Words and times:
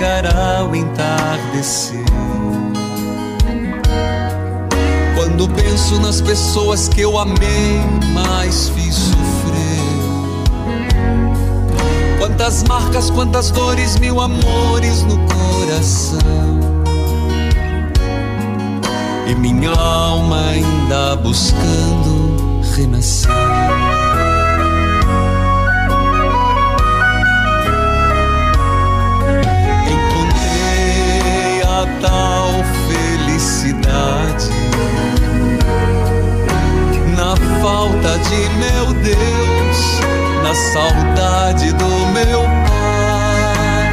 Chegará 0.00 0.64
o 0.64 0.74
entardecer. 0.74 2.02
Quando 5.14 5.46
penso 5.50 6.00
nas 6.00 6.22
pessoas 6.22 6.88
que 6.88 7.02
eu 7.02 7.18
amei, 7.18 7.78
mas 8.14 8.70
fiz 8.70 8.94
sofrer. 8.94 9.60
Quantas 12.18 12.64
marcas, 12.64 13.10
quantas 13.10 13.50
dores, 13.50 13.98
mil 13.98 14.22
amores 14.22 15.02
no 15.02 15.18
coração. 15.18 16.20
E 19.26 19.34
minha 19.34 19.72
alma 19.72 20.48
ainda 20.48 21.16
buscando 21.16 22.62
renascer. 22.74 23.30
Tal 32.00 32.50
felicidade 32.88 34.50
na 37.16 37.36
falta 37.60 38.18
de 38.18 38.48
meu 38.58 38.86
Deus, 38.94 40.00
na 40.42 40.54
saudade 40.54 41.72
do 41.74 42.06
meu 42.14 42.42
Pai, 42.66 43.90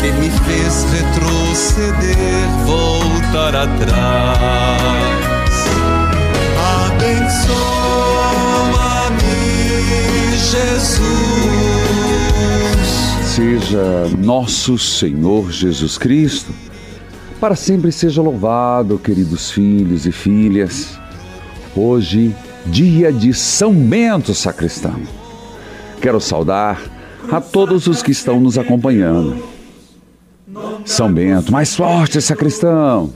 que 0.00 0.10
me 0.12 0.30
fez 0.30 0.84
retroceder, 0.92 2.48
voltar 2.66 3.54
atrás. 3.54 4.38
Abençoa-me, 6.86 7.56
Jesus. 10.36 12.07
Seja 13.38 14.08
nosso 14.18 14.76
Senhor 14.76 15.52
Jesus 15.52 15.96
Cristo, 15.96 16.52
para 17.38 17.54
sempre 17.54 17.92
seja 17.92 18.20
louvado, 18.20 18.98
queridos 18.98 19.48
filhos 19.52 20.06
e 20.06 20.10
filhas. 20.10 20.98
Hoje, 21.76 22.34
dia 22.66 23.12
de 23.12 23.32
São 23.32 23.72
Bento 23.72 24.34
Sacristão. 24.34 25.00
Quero 26.00 26.20
saudar 26.20 26.82
a 27.30 27.40
todos 27.40 27.86
os 27.86 28.02
que 28.02 28.10
estão 28.10 28.40
nos 28.40 28.58
acompanhando. 28.58 29.40
São 30.84 31.12
Bento, 31.12 31.52
mais 31.52 31.76
forte, 31.76 32.20
sacristão. 32.20 33.12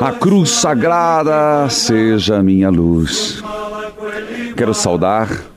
A 0.00 0.12
cruz 0.12 0.48
sagrada 0.48 1.68
seja 1.68 2.38
a 2.38 2.42
minha 2.42 2.70
luz. 2.70 3.44
Quero 4.56 4.72
saudar 4.72 5.51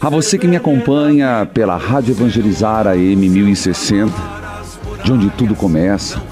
a 0.00 0.08
você 0.08 0.38
que 0.38 0.46
me 0.46 0.56
acompanha 0.56 1.48
pela 1.52 1.76
Rádio 1.76 2.12
Evangelizar 2.12 2.86
AM 2.86 3.28
1060, 3.28 4.12
de 5.04 5.12
onde 5.12 5.30
tudo 5.30 5.54
começa. 5.54 6.22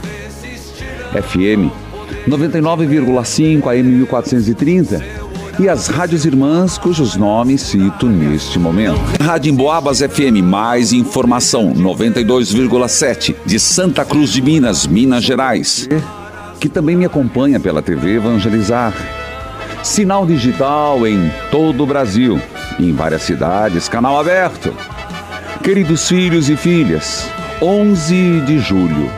FM 1.13 1.71
99,5 2.29 3.67
AM 3.67 3.83
1430 3.83 5.23
e 5.59 5.69
as 5.69 5.89
rádios 5.89 6.25
irmãs 6.25 6.79
cujos 6.79 7.17
nomes 7.17 7.61
cito 7.61 8.07
neste 8.07 8.59
momento. 8.59 9.01
Rádio 9.21 9.53
Emboabas 9.53 9.99
FM, 9.99 10.43
mais 10.43 10.93
informação 10.93 11.75
92,7 11.75 13.35
de 13.45 13.61
Santa 13.61 14.05
Cruz 14.05 14.33
de 14.33 14.41
Minas, 14.41 14.87
Minas 14.87 15.23
Gerais. 15.25 15.89
Que 16.59 16.69
também 16.69 16.97
me 16.97 17.05
acompanha 17.05 17.61
pela 17.61 17.83
TV 17.83 18.17
Evangelizar. 18.17 18.95
Sinal 19.83 20.25
digital 20.25 21.07
em 21.07 21.29
todo 21.51 21.83
o 21.83 21.87
Brasil, 21.87 22.41
em 22.79 22.93
várias 22.93 23.23
cidades, 23.23 23.89
canal 23.89 24.19
aberto. 24.19 24.73
Queridos 25.63 26.09
filhos 26.09 26.49
e 26.49 26.57
filhas, 26.57 27.29
11 27.61 28.43
de 28.43 28.61
julho, 28.61 29.11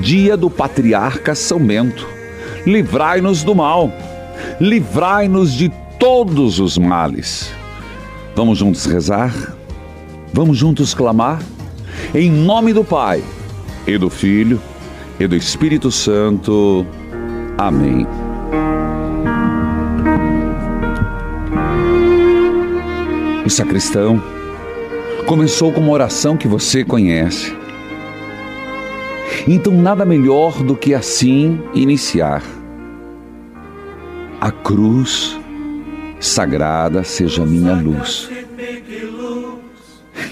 dia 0.00 0.34
do 0.34 0.48
patriarca 0.48 1.34
São 1.34 1.58
Bento. 1.58 2.08
Livrai-nos 2.66 3.42
do 3.42 3.54
mal, 3.54 3.92
livrai-nos 4.58 5.52
de 5.52 5.70
todos 5.98 6.58
os 6.58 6.78
males. 6.78 7.52
Vamos 8.34 8.58
juntos 8.58 8.86
rezar? 8.86 9.34
Vamos 10.32 10.56
juntos 10.56 10.94
clamar? 10.94 11.42
Em 12.14 12.30
nome 12.30 12.72
do 12.72 12.82
Pai, 12.82 13.22
e 13.86 13.98
do 13.98 14.08
Filho, 14.08 14.60
e 15.18 15.26
do 15.26 15.36
Espírito 15.36 15.90
Santo. 15.90 16.86
Amém. 17.58 18.06
O 23.50 23.52
sacristão 23.52 24.22
começou 25.26 25.72
com 25.72 25.80
uma 25.80 25.90
oração 25.90 26.36
que 26.36 26.46
você 26.46 26.84
conhece. 26.84 27.52
Então, 29.44 29.72
nada 29.72 30.04
melhor 30.04 30.62
do 30.62 30.76
que 30.76 30.94
assim 30.94 31.60
iniciar. 31.74 32.44
A 34.40 34.52
cruz 34.52 35.36
sagrada 36.20 37.02
seja 37.02 37.44
minha 37.44 37.74
luz. 37.74 38.30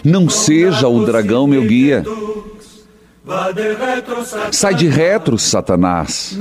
Não 0.05 0.29
seja 0.29 0.87
o 0.87 1.05
dragão 1.05 1.49
meu 1.49 1.63
guia. 1.63 2.05
Sai 4.53 4.77
de 4.77 4.87
retro, 4.87 5.37
Satanás. 5.37 6.37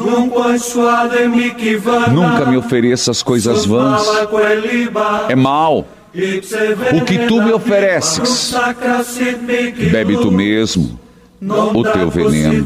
nunca 2.14 2.46
me 2.46 2.56
ofereças 2.56 3.24
coisas 3.24 3.66
vãs. 3.66 4.08
É 5.28 5.36
mal. 5.36 5.88
O 6.94 7.06
que 7.06 7.28
tu 7.28 7.42
me 7.42 7.52
ofereces, 7.52 8.56
bebe 9.92 10.18
tu 10.18 10.32
mesmo 10.32 11.00
o 11.40 11.84
teu 11.84 12.10
veneno. 12.10 12.66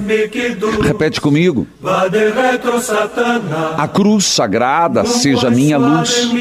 Repete 0.82 1.20
comigo. 1.20 1.68
A 3.78 3.88
cruz 3.88 4.26
sagrada 4.26 5.04
seja 5.04 5.50
minha 5.50 5.78
luz. 5.78 6.32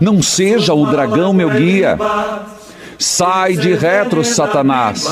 Não 0.00 0.22
seja 0.22 0.72
o 0.74 0.86
dragão 0.86 1.32
meu 1.32 1.50
guia. 1.50 1.98
Sai 2.96 3.56
de 3.56 3.74
retro, 3.74 4.24
Satanás. 4.24 5.06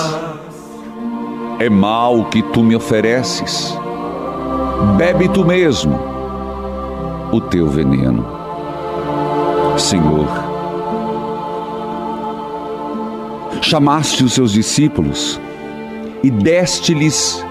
É 1.58 1.69
mal 1.69 2.20
o 2.20 2.25
que 2.26 2.43
tu 2.43 2.62
me 2.62 2.76
ofereces. 2.76 3.76
Bebe 4.96 5.28
tu 5.28 5.44
mesmo 5.44 5.98
o 7.32 7.40
teu 7.40 7.69
veneno. 7.69 8.35
Senhor, 9.78 10.26
chamaste 13.61 14.25
os 14.25 14.32
seus 14.32 14.52
discípulos 14.52 15.38
e 16.23 16.31
deste-lhes 16.31 17.44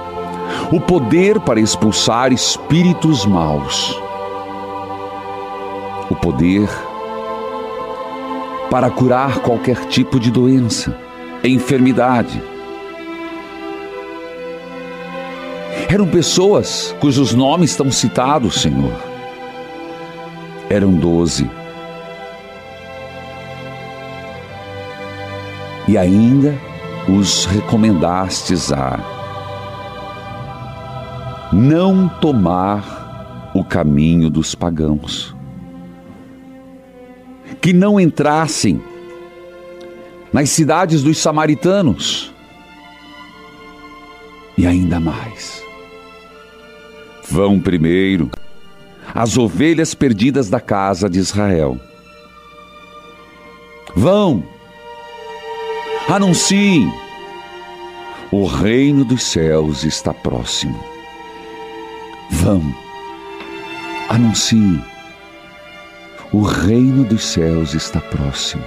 o 0.72 0.80
poder 0.82 1.40
para 1.40 1.60
expulsar 1.60 2.34
espíritos 2.34 3.26
maus, 3.26 3.96
o 6.10 6.16
poder 6.16 6.68
para 8.72 8.90
curar 8.90 9.40
qualquer 9.40 9.86
tipo 9.86 10.20
de 10.20 10.32
doença, 10.32 10.98
enfermidade. 11.44 12.42
Eram 15.88 16.08
pessoas 16.08 16.96
cujos 17.00 17.36
nomes 17.36 17.72
estão 17.72 17.92
citados, 17.92 18.56
Senhor. 18.62 18.92
Eram 20.70 20.92
doze. 20.92 21.48
E 25.88 25.98
ainda 25.98 26.58
os 27.08 27.46
recomendastes 27.46 28.72
a 28.72 29.00
não 31.54 32.08
tomar 32.08 33.52
o 33.54 33.64
caminho 33.64 34.30
dos 34.30 34.56
pagãos, 34.56 35.36
que 37.62 37.72
não 37.72 38.00
entrassem 38.00 38.82
nas 40.34 40.50
cidades 40.50 41.04
dos 41.04 41.18
samaritanos 41.18 42.34
e 44.58 44.66
ainda 44.66 45.00
mais. 45.00 45.64
Vão 47.30 47.60
primeiro 47.60 48.30
as 49.14 49.38
ovelhas 49.38 49.94
perdidas 49.94 50.50
da 50.50 50.60
casa 50.60 51.10
de 51.10 51.20
Israel. 51.20 51.80
Vão 53.96 54.44
Anunciem: 56.08 56.94
o 58.32 58.46
reino 58.46 59.04
dos 59.04 59.24
céus 59.24 59.84
está 59.84 60.14
próximo. 60.14 60.80
Vão, 62.30 62.62
anuncie: 64.08 64.80
o 66.32 66.44
reino 66.44 67.04
dos 67.04 67.26
céus 67.26 67.74
está 67.74 68.00
próximo. 68.00 68.64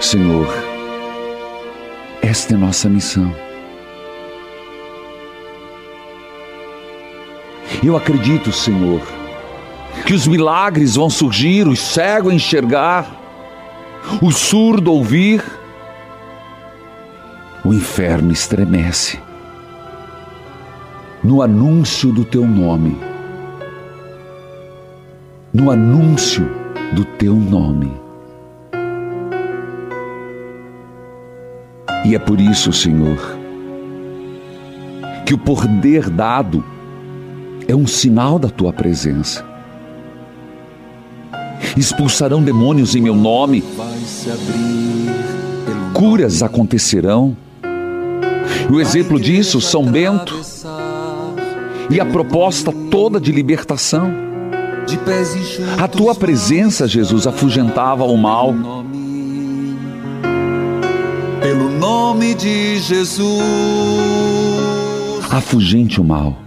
Senhor, 0.00 0.48
esta 2.20 2.54
é 2.54 2.56
nossa 2.56 2.88
missão. 2.88 3.32
Eu 7.82 7.96
acredito, 7.96 8.50
Senhor, 8.50 9.00
que 10.04 10.14
os 10.14 10.26
milagres 10.26 10.96
vão 10.96 11.08
surgir, 11.08 11.68
os 11.68 11.78
cegos 11.78 12.32
enxergar, 12.32 13.23
o 14.20 14.30
surdo 14.30 14.92
ouvir, 14.92 15.42
o 17.64 17.72
inferno 17.72 18.32
estremece 18.32 19.18
no 21.22 21.40
anúncio 21.40 22.12
do 22.12 22.24
teu 22.24 22.46
nome. 22.46 22.98
No 25.52 25.70
anúncio 25.70 26.46
do 26.92 27.04
teu 27.04 27.34
nome. 27.34 27.90
E 32.04 32.14
é 32.14 32.18
por 32.18 32.38
isso, 32.38 32.72
Senhor, 32.72 33.18
que 35.24 35.32
o 35.32 35.38
poder 35.38 36.10
dado 36.10 36.62
é 37.66 37.74
um 37.74 37.86
sinal 37.86 38.38
da 38.38 38.50
tua 38.50 38.72
presença 38.72 39.53
expulsarão 41.76 42.42
demônios 42.42 42.94
em 42.94 43.00
meu 43.00 43.14
nome, 43.14 43.64
curas 45.92 46.42
acontecerão. 46.42 47.36
O 48.70 48.80
exemplo 48.80 49.18
disso, 49.20 49.60
São 49.60 49.84
Bento, 49.84 50.40
e 51.90 52.00
a 52.00 52.04
proposta 52.04 52.72
toda 52.90 53.20
de 53.20 53.32
libertação. 53.32 54.12
A 55.78 55.88
tua 55.88 56.14
presença, 56.14 56.86
Jesus, 56.86 57.26
afugentava 57.26 58.04
o 58.04 58.16
mal. 58.16 58.54
Pelo 61.40 61.68
nome 61.78 62.34
de 62.34 62.78
Jesus, 62.78 63.42
afugente 65.30 66.00
o 66.00 66.04
mal, 66.04 66.38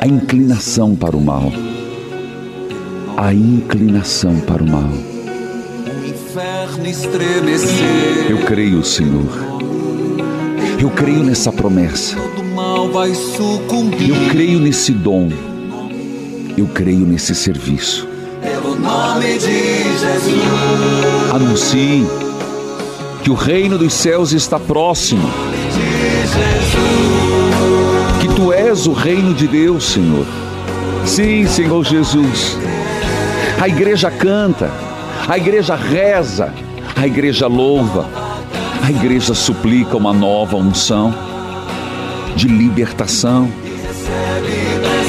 a 0.00 0.06
inclinação 0.06 0.96
para 0.96 1.14
o 1.14 1.20
mal 1.20 1.52
a 3.20 3.34
inclinação 3.34 4.38
para 4.38 4.62
o 4.62 4.70
mal. 4.70 4.88
Eu 8.30 8.38
creio, 8.46 8.84
Senhor. 8.84 9.26
Eu 10.80 10.88
creio 10.90 11.24
nessa 11.24 11.50
promessa. 11.50 12.16
Eu 12.16 14.28
creio 14.30 14.60
nesse 14.60 14.92
dom. 14.92 15.30
Eu 16.56 16.68
creio 16.68 17.00
nesse 17.00 17.34
serviço. 17.34 18.06
Anuncie 21.34 22.06
que 23.24 23.32
o 23.32 23.34
reino 23.34 23.76
dos 23.76 23.94
céus 23.94 24.30
está 24.30 24.60
próximo. 24.60 25.28
Que 28.20 28.28
tu 28.36 28.52
és 28.52 28.86
o 28.86 28.92
reino 28.92 29.34
de 29.34 29.48
Deus, 29.48 29.86
Senhor. 29.86 30.24
Sim, 31.04 31.48
Senhor 31.48 31.84
Jesus. 31.84 32.56
A 33.60 33.66
igreja 33.66 34.08
canta, 34.08 34.70
a 35.26 35.36
igreja 35.36 35.74
reza, 35.74 36.54
a 36.94 37.04
igreja 37.08 37.48
louva, 37.48 38.08
a 38.80 38.88
igreja 38.88 39.34
suplica 39.34 39.96
uma 39.96 40.12
nova 40.12 40.56
unção 40.56 41.12
de 42.36 42.46
libertação, 42.46 43.50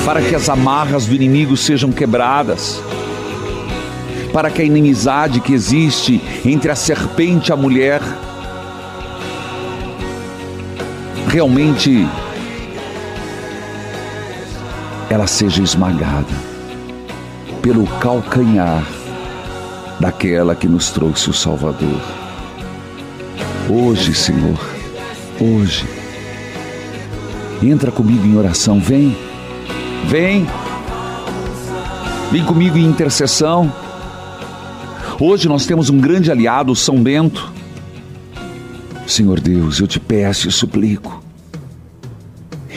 para 0.03 0.19
que 0.19 0.33
as 0.33 0.49
amarras 0.49 1.05
do 1.05 1.13
inimigo 1.13 1.55
sejam 1.55 1.91
quebradas, 1.91 2.81
para 4.33 4.49
que 4.49 4.63
a 4.63 4.65
inimizade 4.65 5.41
que 5.41 5.53
existe 5.53 6.19
entre 6.43 6.71
a 6.71 6.75
serpente 6.75 7.51
e 7.51 7.53
a 7.53 7.55
mulher 7.55 8.01
realmente 11.27 12.07
ela 15.07 15.27
seja 15.27 15.61
esmagada 15.61 16.48
pelo 17.61 17.85
calcanhar 17.99 18.85
daquela 19.99 20.55
que 20.55 20.67
nos 20.67 20.91
trouxe 20.91 21.29
o 21.29 21.33
Salvador. 21.33 22.01
Hoje, 23.69 24.13
Senhor, 24.13 24.57
hoje, 25.39 25.85
entra 27.61 27.91
comigo 27.91 28.25
em 28.25 28.37
oração, 28.37 28.79
vem, 28.79 29.15
vem, 30.05 30.47
vem 32.31 32.43
comigo 32.45 32.77
em 32.77 32.85
intercessão. 32.85 33.71
Hoje 35.19 35.49
nós 35.49 35.65
temos 35.65 35.89
um 35.89 35.99
grande 35.99 36.31
aliado, 36.31 36.73
São 36.75 37.03
Bento. 37.03 37.51
Senhor 39.05 39.39
Deus, 39.39 39.79
eu 39.79 39.87
te 39.87 39.99
peço 39.99 40.47
e 40.47 40.51
suplico. 40.51 41.21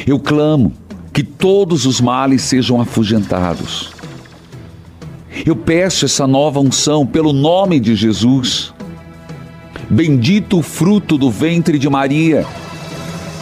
Eu 0.07 0.19
clamo 0.19 0.73
que 1.13 1.23
todos 1.23 1.87
os 1.87 2.01
males 2.01 2.43
sejam 2.43 2.81
afugentados 2.81 3.92
eu 5.47 5.57
peço 5.57 6.05
essa 6.05 6.27
nova 6.27 6.61
unção 6.61 7.07
pelo 7.07 7.33
nome 7.33 7.81
de 7.81 7.95
Jesus. 7.95 8.73
Bendito 9.89 10.59
o 10.59 10.63
fruto 10.63 11.19
do 11.19 11.31
ventre 11.31 11.79
de 11.79 11.89
Maria, 11.89 12.47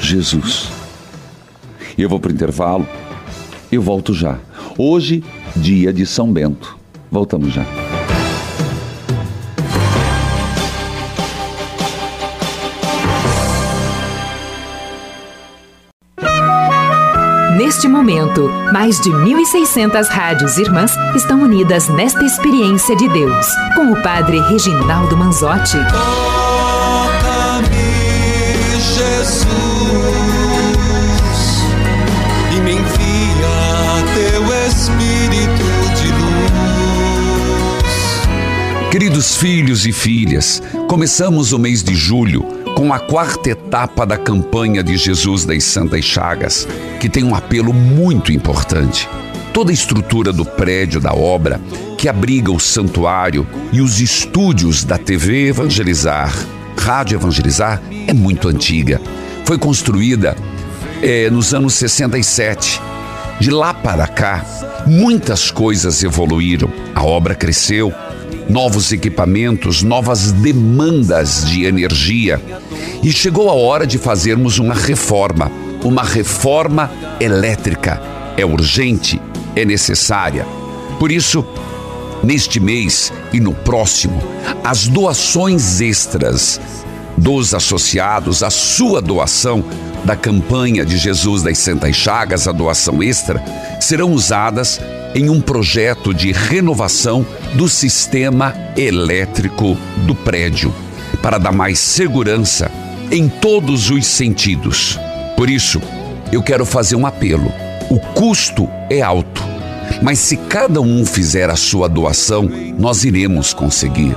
Jesus. 0.01 0.69
Eu 1.97 2.09
vou 2.09 2.19
para 2.19 2.31
o 2.31 2.35
intervalo, 2.35 2.87
eu 3.71 3.83
volto 3.83 4.15
já. 4.15 4.39
Hoje, 4.79 5.23
dia 5.55 5.93
de 5.93 6.07
São 6.07 6.33
Bento. 6.33 6.79
Voltamos 7.11 7.53
já. 7.53 7.80
Neste 17.61 17.87
momento, 17.87 18.49
mais 18.73 18.99
de 18.99 19.11
1.600 19.11 20.09
rádios 20.09 20.57
irmãs 20.57 20.93
estão 21.15 21.43
unidas 21.43 21.89
nesta 21.91 22.25
experiência 22.25 22.97
de 22.97 23.07
Deus, 23.07 23.47
com 23.75 23.93
o 23.93 24.03
Padre 24.03 24.41
Reginaldo 24.49 25.15
Manzotti. 25.15 25.77
Toca-me, 25.93 27.69
Jesus, 28.81 29.47
e 32.57 32.61
me 32.63 32.77
envia 32.77 34.07
teu 34.15 34.43
Espírito 34.67 35.69
de 36.01 36.09
luz. 36.13 36.41
Queridos 38.91 39.37
filhos 39.37 39.85
e 39.85 39.93
filhas, 39.93 40.63
começamos 40.89 41.53
o 41.53 41.59
mês 41.59 41.83
de 41.83 41.95
julho 41.95 42.60
com 42.75 42.93
a 42.93 42.99
quarta 42.99 43.51
etapa 43.51 44.07
da 44.07 44.17
campanha 44.17 44.83
de 44.83 44.97
Jesus 44.97 45.45
das 45.45 45.65
Santas 45.65 46.05
Chagas, 46.05 46.67
que 46.99 47.09
tem 47.09 47.25
um 47.25 47.35
apelo 47.35 47.73
muito 47.73 48.33
importante. 48.33 49.09
Toda 49.53 49.71
a 49.71 49.75
estrutura 49.75 50.33
do 50.33 50.45
prédio 50.45 51.01
da 51.01 51.13
obra, 51.13 51.61
que 51.99 52.09
abriga 52.09 52.51
o 52.51 52.61
santuário 52.61 53.47
e 53.73 53.81
os 53.81 54.01
estúdios 54.01 54.85
da 54.85 54.97
TV 54.97 55.49
Evangelizar, 55.49 56.33
Rádio 56.79 57.17
Evangelizar, 57.17 57.83
é 58.07 58.13
muito 58.13 58.49
antiga. 58.49 59.01
Foi 59.45 59.59
construída 59.59 60.37
é, 61.03 61.29
nos 61.31 61.53
anos 61.53 61.75
67. 61.75 62.81
De 63.39 63.51
lá 63.51 63.75
para 63.75 64.07
cá, 64.07 64.45
muitas 64.87 65.51
coisas 65.51 66.03
evoluíram. 66.03 66.71
A 66.95 67.05
obra 67.05 67.35
cresceu, 67.35 67.93
novos 68.51 68.91
equipamentos, 68.91 69.83
novas 69.83 70.33
demandas 70.33 71.49
de 71.49 71.65
energia. 71.65 72.43
E 73.03 73.13
chegou 73.13 73.49
a 73.49 73.55
hora 73.55 73.87
de 73.87 73.97
fazermos 73.97 74.59
uma 74.59 74.75
reforma, 74.75 75.51
uma 75.85 76.03
reforma 76.03 76.91
elétrica. 77.21 78.03
É 78.37 78.45
urgente, 78.45 79.21
é 79.55 79.65
necessária. 79.65 80.45
Por 80.99 81.13
isso, 81.13 81.47
neste 82.25 82.59
mês 82.59 83.13
e 83.33 83.39
no 83.39 83.55
próximo, 83.55 84.21
as 84.65 84.89
doações 84.89 85.81
extras 85.81 86.61
dos 87.21 87.55
associados, 87.55 88.43
a 88.43 88.51
sua 88.51 89.01
doação 89.01 89.63
da 90.05 90.17
campanha 90.17 90.85
de 90.85 90.97
Jesus 90.97 91.43
das 91.43 91.59
Santas 91.59 91.95
Chagas, 91.95 92.49
a 92.49 92.53
doação 92.53 93.03
extra, 93.03 93.43
serão 93.79 94.13
usadas 94.13 94.81
em 95.15 95.29
um 95.29 95.41
projeto 95.41 96.15
de 96.15 96.33
renovação 96.33 97.27
do 97.55 97.69
sistema 97.69 98.55
elétrico 98.77 99.77
do 100.07 100.15
prédio, 100.15 100.73
para 101.23 101.37
dar 101.37 101.53
mais 101.53 101.79
segurança 101.79 102.71
em 103.11 103.29
todos 103.29 103.91
os 103.91 104.07
sentidos. 104.07 104.99
Por 105.37 105.51
isso, 105.51 105.81
eu 106.33 106.43
quero 106.43 106.65
fazer 106.65 106.97
um 106.97 107.07
apelo. 107.07 107.53
O 107.91 107.99
custo 107.99 108.69
é 108.89 109.03
alto, 109.03 109.43
mas 110.01 110.19
se 110.21 110.37
cada 110.37 110.81
um 110.81 111.05
fizer 111.05 111.51
a 111.51 111.57
sua 111.57 111.89
doação, 111.89 112.49
nós 112.79 113.05
iremos 113.05 113.53
conseguir. 113.53 114.17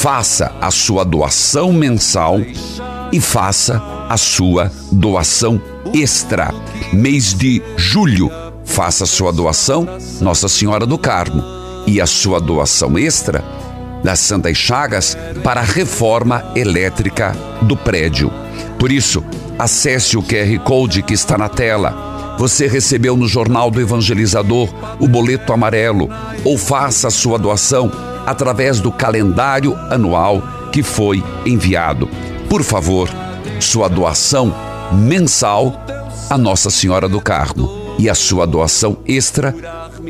Faça 0.00 0.52
a 0.60 0.70
sua 0.70 1.04
doação 1.04 1.72
mensal 1.72 2.38
e 3.10 3.18
faça 3.18 3.82
a 4.08 4.16
sua 4.16 4.70
doação 4.92 5.60
extra. 5.92 6.54
Mês 6.92 7.34
de 7.34 7.62
julho, 7.76 8.30
faça 8.62 9.04
a 9.04 9.06
sua 9.06 9.32
doação 9.32 9.88
Nossa 10.20 10.48
Senhora 10.48 10.86
do 10.86 10.98
Carmo 10.98 11.42
e 11.86 12.00
a 12.00 12.06
sua 12.06 12.38
doação 12.38 12.96
extra 12.96 13.42
das 14.04 14.20
Santas 14.20 14.56
Chagas 14.56 15.16
para 15.42 15.60
a 15.60 15.64
reforma 15.64 16.52
elétrica 16.54 17.34
do 17.62 17.76
prédio. 17.76 18.30
Por 18.78 18.92
isso, 18.92 19.24
acesse 19.58 20.16
o 20.16 20.22
QR 20.22 20.58
Code 20.62 21.02
que 21.02 21.14
está 21.14 21.38
na 21.38 21.48
tela. 21.48 22.36
Você 22.38 22.68
recebeu 22.68 23.16
no 23.16 23.26
Jornal 23.26 23.70
do 23.70 23.80
Evangelizador 23.80 24.68
o 25.00 25.08
boleto 25.08 25.52
amarelo 25.54 26.08
ou 26.44 26.58
faça 26.58 27.08
a 27.08 27.10
sua 27.10 27.38
doação 27.38 27.90
através 28.26 28.80
do 28.80 28.90
calendário 28.90 29.76
anual 29.90 30.42
que 30.72 30.82
foi 30.82 31.22
enviado. 31.46 32.08
Por 32.50 32.62
favor, 32.62 33.08
sua 33.60 33.88
doação 33.88 34.52
mensal 34.92 35.80
a 36.28 36.36
Nossa 36.36 36.70
Senhora 36.70 37.08
do 37.08 37.20
Carmo 37.20 37.68
e 37.98 38.10
a 38.10 38.14
sua 38.14 38.46
doação 38.46 38.98
extra 39.06 39.54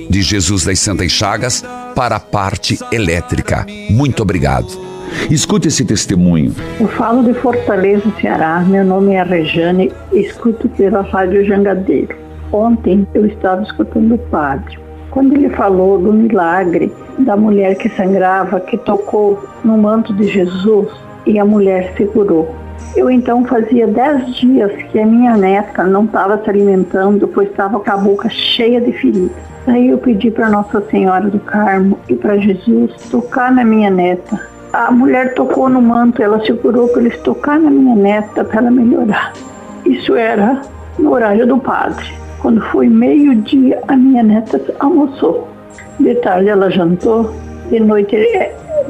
de 0.09 0.23
Jesus 0.23 0.65
das 0.65 0.79
Santas 0.79 1.13
Chagas 1.13 1.63
para 1.95 2.17
a 2.17 2.21
parte 2.21 2.79
elétrica. 2.91 3.67
Muito 3.91 4.23
obrigado. 4.23 4.67
Escute 5.31 5.69
esse 5.69 5.85
testemunho. 5.85 6.55
Eu 6.81 6.89
falo 6.89 7.23
de 7.23 7.35
Fortaleza, 7.35 8.11
Ceará. 8.21 8.61
Meu 8.61 8.85
nome 8.85 9.15
é 9.15 9.23
Rejane 9.23 9.93
escuto 10.13 10.69
pela 10.71 11.03
Rádio 11.03 11.45
Jangadeiro. 11.45 12.17
Ontem 12.53 13.07
eu 13.15 13.27
estava 13.27 13.63
escutando 13.63 14.15
o 14.15 14.19
padre. 14.19 14.79
Quando 15.17 15.33
ele 15.33 15.49
falou 15.49 15.97
do 15.97 16.13
milagre 16.13 16.93
da 17.21 17.35
mulher 17.39 17.75
que 17.77 17.89
sangrava, 17.89 18.61
que 18.61 18.77
tocou 18.77 19.43
no 19.65 19.79
manto 19.79 20.13
de 20.13 20.29
Jesus 20.29 20.89
e 21.25 21.39
a 21.39 21.45
mulher 21.45 21.95
segurou. 21.97 22.55
Eu 22.95 23.11
então 23.11 23.43
fazia 23.47 23.87
dez 23.87 24.35
dias 24.35 24.71
que 24.93 25.01
a 25.01 25.07
minha 25.07 25.35
neta 25.35 25.85
não 25.85 26.05
estava 26.05 26.37
se 26.45 26.51
alimentando, 26.51 27.27
pois 27.29 27.49
estava 27.49 27.81
com 27.81 27.91
a 27.91 27.97
boca 27.97 28.29
cheia 28.29 28.79
de 28.79 28.93
feridas. 28.93 29.35
Aí 29.67 29.89
eu 29.89 29.97
pedi 29.97 30.31
para 30.31 30.51
Nossa 30.51 30.83
Senhora 30.91 31.31
do 31.31 31.41
Carmo 31.41 31.99
e 32.11 32.15
para 32.15 32.37
Jesus 32.37 32.93
tocar 33.11 33.51
na 33.51 33.65
minha 33.65 33.89
neta. 33.89 34.39
A 34.71 34.91
mulher 34.91 35.33
tocou 35.33 35.71
no 35.71 35.81
manto, 35.81 36.23
ela 36.23 36.45
segurou 36.45 36.89
para 36.89 37.01
eles 37.01 37.19
tocar 37.21 37.59
na 37.59 37.71
minha 37.71 37.97
neta 37.97 38.45
para 38.45 38.59
ela 38.59 38.71
melhorar. 38.71 39.33
Isso 39.87 40.15
era 40.15 40.61
no 40.99 41.11
horário 41.11 41.47
do 41.47 41.57
padre. 41.57 42.26
Quando 42.41 42.61
foi 42.61 42.89
meio-dia, 42.89 43.81
a 43.89 43.97
minha 43.97 44.23
neta 44.23 44.61
almoçou. 44.81 45.49
De 45.99 46.15
tarde 46.17 46.49
ela 46.49 46.71
jantou, 46.71 47.33
de 47.71 47.81
noite 47.81 48.17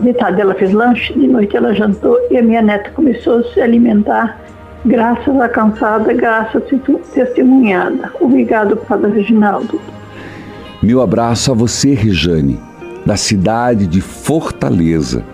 de 0.03 0.13
tarde 0.13 0.41
ela 0.41 0.55
fez 0.55 0.73
lanche, 0.73 1.13
de 1.15 1.27
noite 1.27 1.57
ela 1.57 1.75
jantou 1.75 2.19
e 2.31 2.37
a 2.37 2.43
minha 2.43 2.61
neta 2.61 2.91
começou 2.91 3.39
a 3.39 3.45
se 3.45 3.61
alimentar 3.61 4.39
graças 4.85 5.41
à 5.41 5.49
cansada, 5.49 6.13
graças 6.13 6.63
testemunhada. 7.13 8.13
Obrigado, 8.21 8.77
Padre 8.77 9.13
Reginaldo. 9.13 9.81
Meu 10.83 11.01
abraço 11.01 11.51
a 11.51 11.55
você, 11.55 11.95
Rejane, 11.95 12.61
da 13.05 13.17
cidade 13.17 13.87
de 13.87 14.01
Fortaleza. 14.01 15.25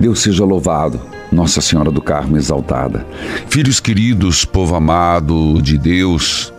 Deus 0.00 0.20
seja 0.20 0.44
louvado, 0.44 1.00
Nossa 1.30 1.60
Senhora 1.60 1.90
do 1.90 2.02
Carmo 2.02 2.36
exaltada. 2.36 3.06
Filhos 3.48 3.78
queridos, 3.78 4.44
povo 4.44 4.74
amado 4.74 5.62
de 5.62 5.78
Deus, 5.78 6.51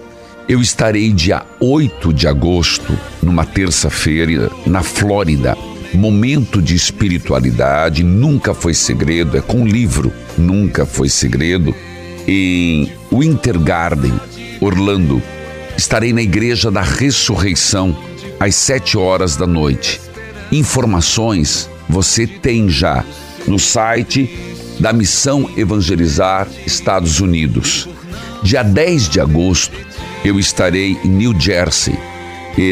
eu 0.48 0.62
estarei 0.62 1.12
dia 1.12 1.44
8 1.60 2.14
de 2.14 2.28
agosto, 2.28 2.98
numa 3.22 3.46
terça-feira, 3.46 4.50
na 4.66 4.84
Flórida 4.84 5.58
Momento 5.94 6.60
de 6.60 6.76
espiritualidade 6.76 8.04
nunca 8.04 8.54
foi 8.56 8.74
segredo, 8.74 9.38
é 9.38 9.42
com 9.42 9.66
livro, 9.66 10.12
nunca 10.36 10.88
foi 10.88 11.08
segredo, 11.08 11.74
em 12.28 12.92
Winter 13.12 13.60
Garden, 13.60 14.14
Orlando. 14.60 15.22
Estarei 15.78 16.12
na 16.12 16.22
Igreja 16.22 16.72
da 16.72 16.82
Ressurreição 16.82 17.96
às 18.40 18.56
sete 18.56 18.98
horas 18.98 19.36
da 19.36 19.46
noite. 19.46 20.02
Informações 20.52 21.70
você 21.88 22.26
tem 22.26 22.70
já 22.70 23.06
no 23.48 23.60
site 23.60 24.28
da 24.80 24.92
Missão 24.92 25.48
Evangelizar 25.56 26.48
Estados 26.66 27.20
Unidos. 27.20 27.88
Dia 28.42 28.64
10 28.64 29.10
de 29.10 29.20
agosto, 29.20 29.78
eu 30.24 30.39
estarei 30.39 30.98
em 31.03 31.10
New 31.10 31.38
Jersey 31.38 31.98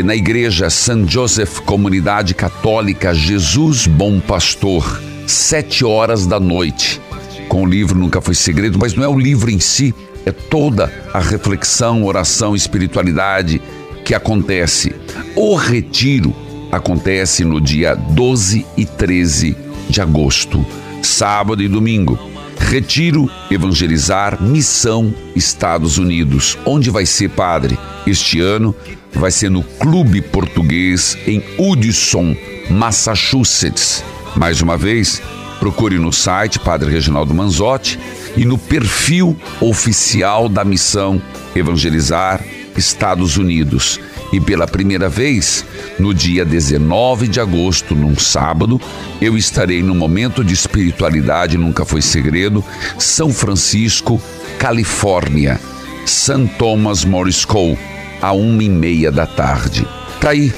na 0.04 0.16
igreja 0.16 0.70
San 0.70 1.08
Joseph 1.08 1.60
Comunidade 1.62 2.34
Católica 2.34 3.14
Jesus 3.14 3.88
Bom 3.88 4.20
Pastor, 4.20 5.02
sete 5.26 5.84
horas 5.84 6.28
da 6.28 6.40
noite. 6.40 7.02
Com 7.50 7.64
o 7.64 7.66
livro 7.66 7.98
Nunca 7.98 8.22
Foi 8.22 8.36
Segredo, 8.36 8.78
mas 8.80 8.94
não 8.94 9.04
é 9.04 9.08
o 9.08 9.20
livro 9.20 9.50
em 9.50 9.60
si, 9.60 9.94
é 10.26 10.32
toda 10.32 10.94
a 11.14 11.20
reflexão, 11.20 12.06
oração, 12.06 12.56
espiritualidade 12.56 13.62
que 14.06 14.14
acontece. 14.14 14.96
O 15.36 15.56
retiro 15.56 16.34
acontece 16.72 17.44
no 17.44 17.60
dia 17.60 17.96
12 17.96 18.66
e 18.78 18.86
13 18.86 19.58
de 19.90 20.00
agosto, 20.00 20.66
sábado 21.02 21.62
e 21.62 21.68
domingo. 21.68 22.31
Retiro 22.70 23.30
Evangelizar 23.50 24.42
Missão 24.42 25.14
Estados 25.36 25.98
Unidos. 25.98 26.58
Onde 26.66 26.90
vai 26.90 27.06
ser, 27.06 27.30
padre? 27.30 27.78
Este 28.08 28.40
ano 28.40 28.74
vai 29.14 29.32
ser 29.32 29.50
no 29.50 29.62
Clube 29.62 30.22
Português 30.22 31.18
em 31.28 31.44
Hudson, 31.58 32.36
Massachusetts. 32.70 34.04
Mais 34.36 34.62
uma 34.62 34.78
vez, 34.78 35.22
procure 35.60 36.00
no 36.00 36.14
site 36.14 36.60
Padre 36.60 36.90
Reginaldo 36.90 37.34
Manzotti 37.34 38.00
e 38.38 38.46
no 38.46 38.58
perfil 38.58 39.36
oficial 39.60 40.48
da 40.48 40.64
Missão 40.64 41.22
Evangelizar 41.54 42.42
Estados 42.78 43.38
Unidos. 43.38 44.00
E 44.32 44.40
pela 44.40 44.66
primeira 44.66 45.10
vez, 45.10 45.66
no 46.00 46.14
dia 46.14 46.46
19 46.46 47.28
de 47.28 47.40
agosto, 47.40 47.94
num 47.94 48.18
sábado, 48.18 48.80
eu 49.22 49.38
estarei 49.38 49.84
no 49.84 49.94
momento 49.94 50.44
de 50.44 50.54
espiritualidade, 50.54 51.58
nunca 51.58 51.84
foi 51.84 52.02
segredo, 52.02 52.64
São 52.98 53.34
Francisco, 53.34 54.22
Califórnia, 54.58 55.60
St. 56.06 56.48
Thomas 56.58 57.04
More 57.04 57.32
School, 57.32 57.78
a 58.22 58.32
uma 58.32 58.64
e 58.64 58.70
meia 58.70 59.12
da 59.12 59.26
tarde. 59.26 59.86
Tá 60.20 60.30
aí, 60.30 60.54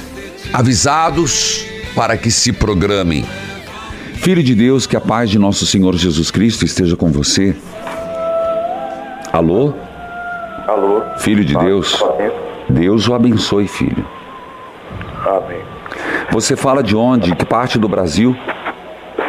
avisados 0.52 1.66
para 1.94 2.16
que 2.16 2.30
se 2.30 2.52
programem. 2.52 3.24
Filho 4.16 4.42
de 4.42 4.54
Deus, 4.54 4.86
que 4.86 4.96
a 4.96 5.00
paz 5.00 5.28
de 5.28 5.38
nosso 5.38 5.66
Senhor 5.66 5.96
Jesus 5.96 6.30
Cristo 6.30 6.64
esteja 6.64 6.96
com 6.96 7.10
você. 7.10 7.54
Alô? 9.32 9.74
Alô? 10.66 11.02
Filho 11.18 11.44
de 11.44 11.56
Deus. 11.56 11.98
Deus 12.68 13.08
o 13.08 13.14
abençoe, 13.14 13.68
filho. 13.68 14.04
Amém. 15.26 15.62
Você 16.30 16.56
fala 16.56 16.82
de 16.82 16.96
onde? 16.96 17.34
Que 17.34 17.44
parte 17.44 17.78
do 17.78 17.88
Brasil? 17.88 18.36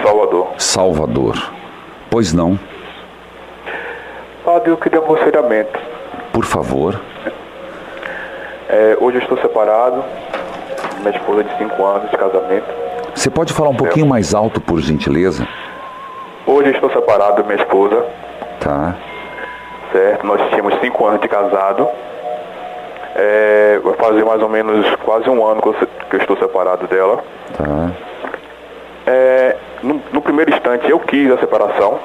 Salvador. 0.04 0.48
Salvador. 0.58 1.52
Pois 2.10 2.34
não. 2.34 2.60
Padre, 4.44 4.72
eu 4.72 4.78
queria 4.78 5.00
um 5.00 5.04
aconselhamento. 5.04 5.80
Por 6.32 6.46
favor. 6.46 7.00
É, 8.70 8.98
hoje 9.00 9.18
eu 9.18 9.22
estou 9.22 9.38
separado. 9.40 10.04
Minha 11.00 11.16
esposa 11.16 11.44
de 11.44 11.58
5 11.58 11.86
anos 11.86 12.10
de 12.10 12.18
casamento. 12.18 12.66
Você 13.14 13.30
pode 13.30 13.54
falar 13.54 13.70
um 13.70 13.76
pouquinho 13.76 14.06
mais 14.06 14.34
alto, 14.34 14.60
por 14.60 14.80
gentileza? 14.82 15.48
Hoje 16.46 16.70
eu 16.70 16.74
estou 16.74 16.92
separado 16.92 17.38
da 17.38 17.44
minha 17.44 17.56
esposa. 17.56 18.06
Tá. 18.60 18.96
Certo? 19.92 20.26
Nós 20.26 20.42
tínhamos 20.50 20.76
cinco 20.82 21.06
anos 21.06 21.22
de 21.22 21.28
casado. 21.28 21.88
É, 23.16 23.80
vai 23.82 23.94
fazer 23.94 24.26
mais 24.26 24.42
ou 24.42 24.50
menos 24.50 24.86
quase 24.98 25.30
um 25.30 25.46
ano 25.46 25.62
que 25.62 25.68
eu, 25.70 25.74
que 26.10 26.16
eu 26.18 26.20
estou 26.20 26.38
separado 26.38 26.86
dela. 26.88 27.24
Tá. 27.58 27.92
É, 29.08 29.56
no, 29.82 30.02
no 30.12 30.22
primeiro 30.22 30.52
instante 30.54 30.90
eu 30.90 31.00
quis 31.00 31.32
a 31.32 31.38
separação, 31.38 32.00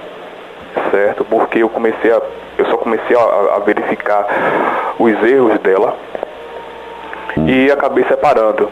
certo? 0.91 1.25
Porque 1.25 1.59
eu 1.59 1.69
comecei 1.69 2.13
a, 2.13 2.21
eu 2.59 2.67
só 2.67 2.77
comecei 2.77 3.17
a, 3.17 3.57
a 3.57 3.59
verificar 3.61 4.95
os 4.99 5.13
erros 5.25 5.59
dela 5.61 5.97
e 7.47 7.71
acabei 7.71 8.05
separando, 8.05 8.69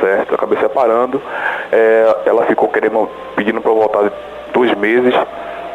certo? 0.00 0.34
Acabei 0.34 0.58
separando. 0.58 1.20
É, 1.72 2.16
ela 2.26 2.44
ficou 2.44 2.68
querendo, 2.68 3.08
pedindo 3.34 3.60
para 3.60 3.70
eu 3.70 3.76
voltar 3.76 4.12
dois 4.52 4.72
meses, 4.76 5.14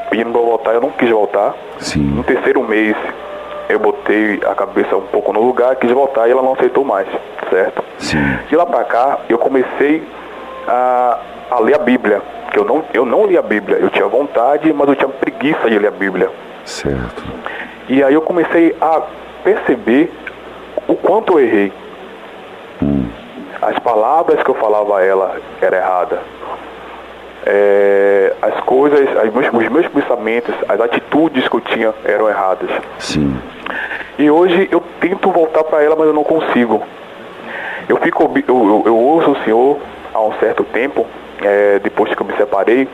pedindo 0.09 0.31
para 0.31 0.41
eu 0.41 0.45
voltar, 0.45 0.73
eu 0.75 0.81
não 0.81 0.91
quis 0.91 1.09
voltar. 1.09 1.55
Sim. 1.79 2.01
No 2.01 2.23
terceiro 2.23 2.63
mês 2.63 2.95
eu 3.69 3.79
botei 3.79 4.41
a 4.45 4.55
cabeça 4.55 4.97
um 4.97 5.01
pouco 5.07 5.31
no 5.31 5.41
lugar, 5.41 5.75
quis 5.75 5.91
voltar 5.91 6.27
e 6.27 6.31
ela 6.31 6.41
não 6.41 6.53
aceitou 6.53 6.83
mais, 6.83 7.07
certo? 7.51 7.83
Sim. 7.99 8.39
De 8.49 8.55
lá 8.55 8.65
pra 8.65 8.83
cá, 8.83 9.19
eu 9.29 9.37
comecei 9.37 10.03
a, 10.67 11.19
a 11.51 11.59
ler 11.59 11.75
a 11.75 11.79
Bíblia. 11.79 12.21
Que 12.51 12.57
eu 12.57 12.65
não, 12.65 12.83
eu 12.91 13.05
não 13.05 13.27
li 13.27 13.37
a 13.37 13.43
Bíblia. 13.43 13.77
Eu 13.77 13.91
tinha 13.91 14.07
vontade, 14.07 14.73
mas 14.73 14.87
eu 14.87 14.95
tinha 14.95 15.07
preguiça 15.07 15.69
de 15.69 15.77
ler 15.77 15.89
a 15.89 15.91
Bíblia. 15.91 16.31
Certo. 16.65 17.23
E 17.87 18.03
aí 18.03 18.13
eu 18.13 18.21
comecei 18.21 18.75
a 18.81 19.03
perceber 19.43 20.11
o 20.87 20.95
quanto 20.95 21.33
eu 21.33 21.45
errei. 21.45 21.71
As 23.61 23.77
palavras 23.79 24.41
que 24.41 24.49
eu 24.49 24.55
falava 24.55 24.97
a 24.97 25.05
ela 25.05 25.37
eram 25.61 25.77
erradas. 25.77 26.19
É, 27.45 28.33
as 28.41 28.59
coisas, 28.61 29.07
as 29.17 29.33
meus- 29.33 29.47
os 29.53 29.69
meus 29.69 29.87
pensamentos, 29.87 30.53
as 30.67 30.79
atitudes 30.79 31.47
que 31.47 31.55
eu 31.55 31.61
tinha 31.61 31.93
eram 32.03 32.27
erradas. 32.29 32.69
Sim. 32.99 33.37
E 34.17 34.29
hoje 34.29 34.67
eu 34.71 34.83
tento 34.99 35.31
voltar 35.31 35.63
para 35.63 35.81
ela, 35.81 35.95
mas 35.95 36.07
eu 36.07 36.13
não 36.13 36.23
consigo. 36.23 36.83
Eu 37.87 37.97
fico, 37.97 38.23
eu, 38.23 38.43
eu, 38.47 38.83
eu 38.87 38.95
ouço 38.97 39.31
o 39.31 39.43
Senhor 39.43 39.77
há 40.13 40.21
um 40.21 40.33
certo 40.33 40.63
tempo, 40.65 41.05
é, 41.41 41.79
depois 41.79 42.13
que 42.13 42.21
eu 42.21 42.25
me 42.27 42.33
separei, 42.35 42.87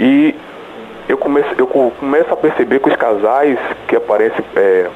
e 0.00 0.34
eu 1.08 1.18
começo, 1.18 1.48
eu 1.58 1.66
co- 1.66 1.92
começo 2.00 2.32
a 2.32 2.36
perceber 2.36 2.80
que 2.80 2.88
os 2.88 2.96
casais 2.96 3.58
que 3.86 3.94
aparecem, 3.96 4.44
é, 4.56 4.86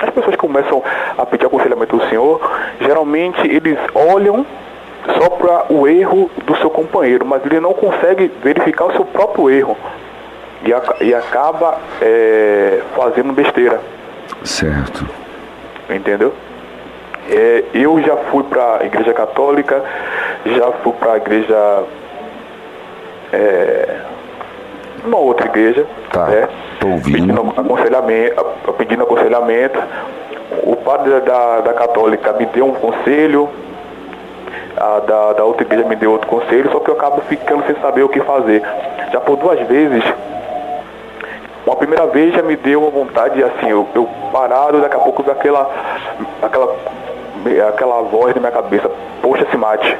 as 0.00 0.10
pessoas 0.10 0.36
começam 0.36 0.82
a 1.16 1.24
pedir 1.24 1.46
aconselhamento 1.46 1.96
do 1.96 2.08
Senhor, 2.08 2.40
geralmente 2.80 3.40
eles 3.46 3.78
olham 3.94 4.44
só 5.14 5.30
para 5.30 5.72
o 5.72 5.86
erro 5.86 6.30
do 6.44 6.56
seu 6.56 6.70
companheiro, 6.70 7.24
mas 7.24 7.44
ele 7.44 7.60
não 7.60 7.72
consegue 7.72 8.30
verificar 8.42 8.86
o 8.86 8.92
seu 8.92 9.04
próprio 9.04 9.50
erro 9.50 9.76
e, 10.64 10.72
aca- 10.72 10.96
e 11.02 11.14
acaba 11.14 11.78
é, 12.00 12.80
fazendo 12.96 13.32
besteira. 13.32 13.80
Certo. 14.44 15.06
Entendeu? 15.88 16.32
É, 17.30 17.64
eu 17.74 18.00
já 18.02 18.16
fui 18.30 18.42
para 18.44 18.78
a 18.80 18.84
igreja 18.86 19.12
católica, 19.12 19.82
já 20.44 20.72
fui 20.82 20.92
para 20.92 21.12
a 21.12 21.16
igreja. 21.16 21.84
É, 23.32 23.96
uma 25.04 25.18
outra 25.18 25.46
igreja. 25.46 25.86
Tá, 26.12 26.26
né? 26.26 26.48
tô 26.80 26.88
ouvindo. 26.88 27.12
Pedindo 27.34 27.60
aconselhamento, 27.60 28.44
pedindo 28.78 29.02
aconselhamento. 29.02 29.78
O 30.62 30.76
padre 30.76 31.20
da, 31.20 31.60
da 31.60 31.72
católica 31.72 32.32
me 32.32 32.46
deu 32.46 32.66
um 32.66 32.74
conselho, 32.74 33.48
a 34.76 35.00
da, 35.00 35.32
da 35.34 35.44
outra 35.44 35.62
igreja 35.64 35.88
me 35.88 35.96
deu 35.96 36.12
outro 36.12 36.28
conselho, 36.28 36.70
só 36.70 36.80
que 36.80 36.90
eu 36.90 36.94
acabo 36.94 37.20
ficando 37.22 37.64
sem 37.66 37.74
saber 37.76 38.02
o 38.02 38.08
que 38.08 38.20
fazer. 38.20 38.62
Já 39.12 39.20
por 39.20 39.36
duas 39.36 39.58
vezes 39.66 40.02
uma 41.66 41.74
primeira 41.76 42.06
vez 42.06 42.32
já 42.34 42.42
me 42.42 42.54
deu 42.56 42.80
uma 42.82 42.90
vontade, 42.90 43.42
assim, 43.42 43.68
eu, 43.68 43.88
eu 43.94 44.08
parado, 44.32 44.80
daqui 44.80 44.94
a 44.94 45.00
pouco 45.00 45.22
veio 45.24 45.36
aquela, 45.36 45.68
aquela, 46.40 46.76
aquela 47.68 48.02
voz 48.02 48.34
na 48.34 48.40
minha 48.40 48.52
cabeça, 48.52 48.88
poxa, 49.20 49.44
se 49.50 49.56
mate. 49.56 49.96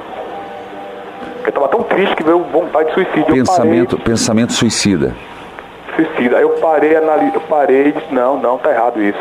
Eu 1.44 1.53
tava 1.53 1.68
tão 1.68 1.83
triste 1.83 2.14
que 2.16 2.22
veio 2.22 2.38
vontade 2.40 2.88
de 2.88 2.94
suicídio. 2.94 3.27
Pensamento, 3.35 3.98
pensamento 3.98 4.53
suicida. 4.53 5.12
Suicida. 5.96 6.37
Aí 6.37 6.42
eu 6.42 6.51
parei, 6.51 6.96
anali- 6.96 7.33
eu 7.35 7.40
parei 7.42 7.88
e 7.88 7.92
disse, 7.92 8.12
não, 8.14 8.37
não, 8.38 8.59
tá 8.59 8.70
errado 8.70 9.03
isso. 9.03 9.18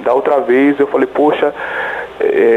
Da 0.00 0.12
outra 0.12 0.40
vez 0.40 0.78
eu 0.80 0.86
falei, 0.86 1.06
poxa, 1.06 1.54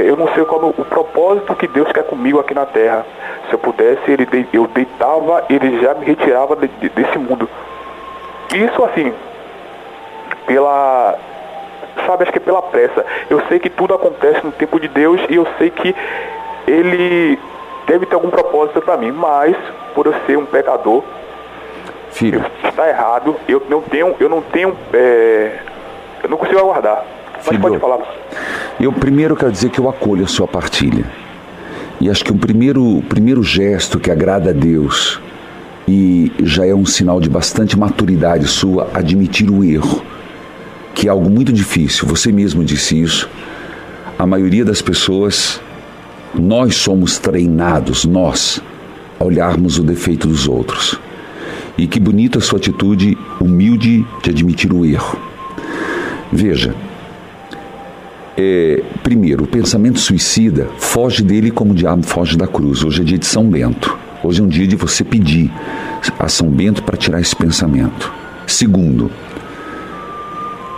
eu 0.07 0.15
não 0.15 0.27
sei 0.33 0.43
qual 0.45 0.61
é 0.61 0.65
o 0.65 0.85
propósito 0.85 1.55
que 1.55 1.67
Deus 1.67 1.91
quer 1.91 2.03
comigo 2.03 2.39
aqui 2.39 2.53
na 2.53 2.65
Terra. 2.65 3.05
Se 3.47 3.53
eu 3.53 3.59
pudesse, 3.59 4.01
ele 4.11 4.47
eu 4.53 4.67
deitava, 4.67 5.45
ele 5.49 5.79
já 5.81 5.93
me 5.93 6.05
retirava 6.05 6.55
de- 6.55 6.67
de- 6.67 6.89
desse 6.89 7.17
mundo. 7.17 7.49
Isso 8.53 8.83
assim, 8.83 9.13
pela. 10.45 11.15
Sabe, 12.05 12.23
acho 12.23 12.31
que 12.31 12.39
é 12.39 12.41
pela 12.41 12.61
pressa. 12.61 13.05
Eu 13.29 13.41
sei 13.47 13.59
que 13.59 13.69
tudo 13.69 13.93
acontece 13.93 14.43
no 14.43 14.51
tempo 14.51 14.79
de 14.79 14.87
Deus 14.87 15.21
e 15.29 15.35
eu 15.35 15.47
sei 15.57 15.69
que 15.69 15.95
Ele 16.67 17.37
deve 17.85 18.05
ter 18.05 18.15
algum 18.15 18.29
propósito 18.29 18.81
para 18.81 18.95
mim, 18.97 19.11
mas 19.11 19.55
por 19.93 20.05
eu 20.05 20.13
ser 20.25 20.37
um 20.37 20.45
pecador, 20.45 21.03
Filho, 22.11 22.43
está 22.63 22.87
errado, 22.87 23.35
eu 23.49 23.61
não 23.69 23.81
tenho, 23.81 24.15
eu 24.19 24.29
não 24.29 24.41
tenho, 24.41 24.77
é, 24.93 25.57
eu 26.23 26.29
não 26.29 26.37
consigo 26.37 26.59
aguardar. 26.59 27.03
Mas 27.51 27.59
pode 27.59 27.79
falar. 27.79 27.99
eu 28.79 28.91
primeiro 28.91 29.35
quero 29.35 29.51
dizer 29.51 29.69
que 29.69 29.79
eu 29.79 29.89
acolho 29.89 30.23
a 30.23 30.27
sua 30.27 30.47
partilha. 30.47 31.05
E 31.99 32.09
acho 32.09 32.23
que 32.23 32.31
o 32.31 32.35
primeiro, 32.35 32.97
o 32.97 33.01
primeiro 33.01 33.43
gesto 33.43 33.99
que 33.99 34.11
agrada 34.11 34.49
a 34.49 34.53
Deus 34.53 35.19
e 35.87 36.31
já 36.43 36.65
é 36.65 36.73
um 36.73 36.85
sinal 36.85 37.19
de 37.19 37.29
bastante 37.29 37.77
maturidade 37.77 38.47
sua 38.47 38.89
admitir 38.93 39.49
o 39.49 39.63
erro, 39.63 40.03
que 40.93 41.07
é 41.07 41.11
algo 41.11 41.29
muito 41.29 41.51
difícil. 41.51 42.07
Você 42.07 42.31
mesmo 42.31 42.63
disse 42.63 42.99
isso. 43.01 43.29
A 44.17 44.25
maioria 44.25 44.63
das 44.63 44.81
pessoas, 44.81 45.61
nós 46.33 46.75
somos 46.75 47.17
treinados, 47.17 48.05
nós, 48.05 48.61
a 49.19 49.23
olharmos 49.25 49.77
o 49.77 49.83
defeito 49.83 50.27
dos 50.27 50.47
outros. 50.47 50.99
E 51.77 51.87
que 51.87 51.99
bonita 51.99 52.37
a 52.37 52.41
sua 52.41 52.59
atitude 52.59 53.17
humilde 53.39 54.05
de 54.21 54.29
admitir 54.29 54.71
o 54.71 54.85
erro. 54.85 55.17
Veja, 56.31 56.75
é, 58.37 58.83
primeiro, 59.03 59.43
o 59.43 59.47
pensamento 59.47 59.99
suicida 59.99 60.67
foge 60.77 61.23
dele 61.23 61.51
como 61.51 61.71
o 61.71 61.75
diabo 61.75 62.03
foge 62.03 62.35
da 62.37 62.47
cruz. 62.47 62.83
Hoje 62.83 63.01
é 63.01 63.03
dia 63.03 63.17
de 63.17 63.25
São 63.25 63.47
Bento. 63.47 63.97
Hoje 64.23 64.41
é 64.41 64.43
um 64.43 64.47
dia 64.47 64.65
de 64.65 64.75
você 64.75 65.03
pedir 65.03 65.51
a 66.17 66.27
São 66.27 66.49
Bento 66.49 66.83
para 66.83 66.97
tirar 66.97 67.21
esse 67.21 67.35
pensamento. 67.35 68.11
Segundo, 68.47 69.11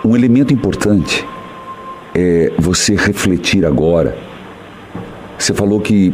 um 0.03 0.15
elemento 0.15 0.53
importante 0.53 1.25
é 2.13 2.51
você 2.57 2.95
refletir 2.95 3.65
agora. 3.65 4.17
Você 5.37 5.53
falou 5.53 5.79
que 5.79 6.13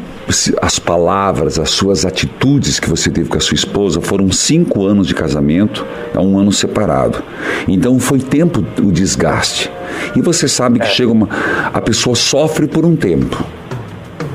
as 0.61 0.79
palavras, 0.79 1.59
as 1.59 1.69
suas 1.69 2.05
atitudes 2.05 2.79
que 2.79 2.89
você 2.89 3.09
teve 3.09 3.29
com 3.29 3.37
a 3.37 3.41
sua 3.41 3.55
esposa 3.55 4.01
foram 4.01 4.31
cinco 4.31 4.85
anos 4.85 5.07
de 5.07 5.13
casamento, 5.13 5.85
é 6.13 6.19
um 6.19 6.37
ano 6.37 6.51
separado. 6.51 7.23
Então 7.67 7.99
foi 7.99 8.19
tempo 8.19 8.65
o 8.81 8.91
desgaste. 8.91 9.71
E 10.15 10.21
você 10.21 10.47
sabe 10.47 10.79
que 10.79 10.87
chega 10.87 11.11
uma. 11.11 11.29
A 11.71 11.79
pessoa 11.79 12.15
sofre 12.15 12.67
por 12.67 12.85
um 12.85 12.95
tempo. 12.95 13.43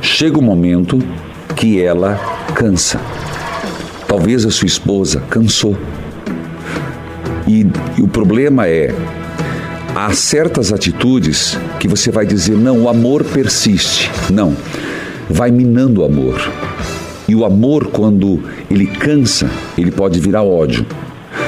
Chega 0.01 0.39
o 0.39 0.43
momento 0.43 0.99
que 1.57 1.83
ela 1.83 2.15
cansa. 2.55 3.01
Talvez 4.07 4.47
a 4.47 4.51
sua 4.51 4.67
esposa 4.67 5.21
cansou. 5.29 5.77
E, 7.47 7.67
e 7.99 8.03
o 8.03 8.09
problema 8.09 8.67
é 8.67 8.95
há 9.97 10.13
certas 10.13 10.75
atitudes 10.75 11.59
que 11.81 11.89
você 11.89 12.11
vai 12.11 12.27
dizer, 12.27 12.55
não, 12.55 12.83
o 12.83 12.89
amor 12.89 13.25
persiste. 13.25 14.11
Não, 14.31 14.55
vai 15.31 15.51
minando 15.51 16.03
o 16.03 16.05
amor. 16.05 16.39
E 17.27 17.35
o 17.35 17.47
amor, 17.47 17.87
quando 17.87 18.43
ele 18.71 18.87
cansa, 18.87 19.51
ele 19.77 19.91
pode 19.91 20.21
virar 20.21 20.43
ódio. 20.43 20.85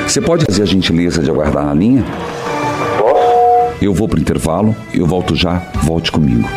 Você 0.06 0.20
pode 0.20 0.46
fazer 0.46 0.62
a 0.62 0.66
gentileza 0.66 1.22
de 1.22 1.30
aguardar 1.30 1.66
na 1.66 1.74
linha? 1.74 2.02
Posso? 2.98 3.84
Eu 3.84 3.92
vou 3.92 4.08
para 4.08 4.16
o 4.16 4.20
intervalo, 4.20 4.74
eu 4.94 5.06
volto 5.06 5.36
já, 5.36 5.62
volte 5.82 6.10
comigo. 6.10 6.48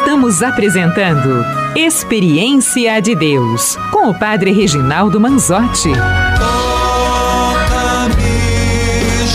Estamos 0.00 0.42
apresentando 0.42 1.44
Experiência 1.76 2.98
de 3.00 3.14
Deus 3.14 3.76
com 3.92 4.08
o 4.08 4.18
Padre 4.18 4.50
Reginaldo 4.50 5.20
Manzotti. 5.20 5.90
Toca-me, 6.38 8.08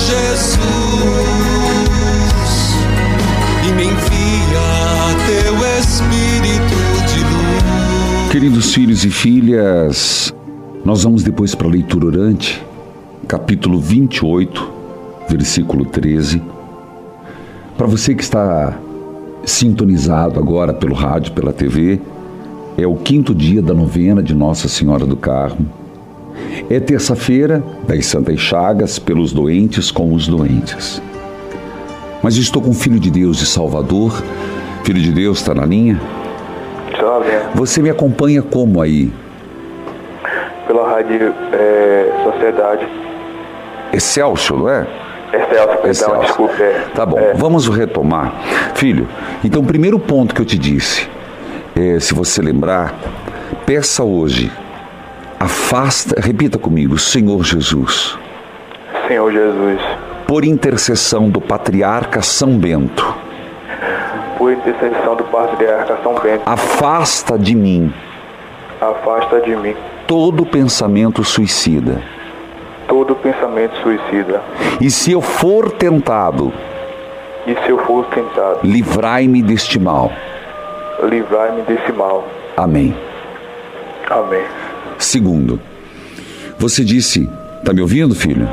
Jesus, 0.07 0.57
e 3.63 3.71
me 3.73 3.83
envia 3.83 5.13
teu 5.27 5.53
Espírito 5.79 6.79
de 7.13 7.19
luz. 7.23 8.31
Queridos 8.31 8.73
filhos 8.73 9.05
e 9.05 9.11
filhas, 9.11 10.33
nós 10.83 11.03
vamos 11.03 11.21
depois 11.21 11.53
para 11.53 11.67
a 11.67 11.71
leitura 11.71 12.07
orante, 12.07 12.65
capítulo 13.27 13.79
28, 13.79 14.67
versículo 15.29 15.85
13. 15.85 16.41
Para 17.77 17.85
você 17.85 18.15
que 18.15 18.23
está 18.23 18.79
sintonizado 19.45 20.39
agora 20.39 20.73
pelo 20.73 20.95
rádio, 20.95 21.33
pela 21.33 21.53
TV, 21.53 21.99
É 22.77 22.85
o 22.85 22.95
quinto 22.95 23.33
dia 23.33 23.61
da 23.61 23.73
novena 23.73 24.21
de 24.21 24.35
Nossa 24.35 24.67
Senhora 24.67 25.05
do 25.05 25.15
Carmo. 25.15 25.65
É 26.69 26.77
terça-feira 26.77 27.63
das 27.87 28.05
Santas 28.07 28.37
Chagas 28.37 28.99
pelos 28.99 29.31
doentes 29.31 29.91
com 29.91 30.13
os 30.13 30.27
doentes. 30.27 31.01
Mas 32.21 32.35
estou 32.35 32.61
com 32.61 32.71
o 32.71 32.73
Filho 32.73 32.99
de 32.99 33.09
Deus 33.09 33.37
de 33.37 33.45
Salvador. 33.45 34.21
Filho 34.83 34.99
de 34.99 35.11
Deus 35.13 35.39
está 35.39 35.53
na 35.53 35.65
linha? 35.65 35.97
Você 37.53 37.81
me 37.81 37.89
acompanha 37.89 38.41
como 38.41 38.81
aí? 38.81 39.09
Pela 40.67 40.89
rádio 40.89 41.33
é, 41.53 42.21
Sociedade. 42.25 42.87
Excelsior, 43.93 44.59
não 44.59 44.69
é? 44.69 44.87
Excelso, 45.33 45.67
perdão, 45.67 45.89
Excelso. 45.89 46.21
desculpe. 46.21 46.61
É, 46.61 46.85
Tá 46.93 47.05
bom, 47.05 47.19
é, 47.19 47.33
vamos 47.33 47.67
retomar. 47.67 48.33
Filho, 48.75 49.07
então 49.43 49.61
o 49.61 49.65
primeiro 49.65 49.99
ponto 49.99 50.33
que 50.33 50.41
eu 50.41 50.45
te 50.45 50.57
disse, 50.57 51.09
é, 51.75 51.99
se 51.99 52.13
você 52.13 52.41
lembrar, 52.41 52.93
peça 53.65 54.03
hoje, 54.03 54.51
afasta, 55.39 56.19
repita 56.19 56.57
comigo, 56.57 56.97
Senhor 56.97 57.43
Jesus, 57.43 58.17
Senhor 59.07 59.31
Jesus, 59.31 59.81
por 60.27 60.45
intercessão 60.45 61.29
do 61.29 61.41
patriarca 61.41 62.21
São 62.21 62.57
Bento, 62.57 63.15
por 64.37 64.51
intercessão 64.51 65.15
do 65.15 65.23
patriarca 65.25 65.97
São 66.01 66.15
Bento, 66.15 66.41
afasta 66.45 67.37
de 67.37 67.55
mim 67.55 67.93
afasta 68.81 69.39
de 69.39 69.55
mim 69.55 69.75
todo 70.05 70.45
pensamento 70.45 71.23
suicida. 71.23 72.01
Todo 72.87 73.15
pensamento 73.15 73.75
suicida. 73.81 74.41
E 74.81 74.89
se 74.89 75.11
eu 75.11 75.21
for 75.21 75.71
tentado, 75.71 76.51
E 77.47 77.53
se 77.63 77.69
eu 77.69 77.77
for 77.85 78.05
tentado, 78.07 78.59
livrai-me 78.63 79.41
deste 79.41 79.79
mal. 79.79 80.11
livrai-me 81.03 81.61
desse 81.63 81.91
mal. 81.91 82.27
Amém. 82.57 82.95
Amém. 84.09 84.43
Segundo, 84.97 85.59
você 86.57 86.83
disse, 86.83 87.29
tá 87.63 87.73
me 87.73 87.81
ouvindo, 87.81 88.15
filho? 88.15 88.47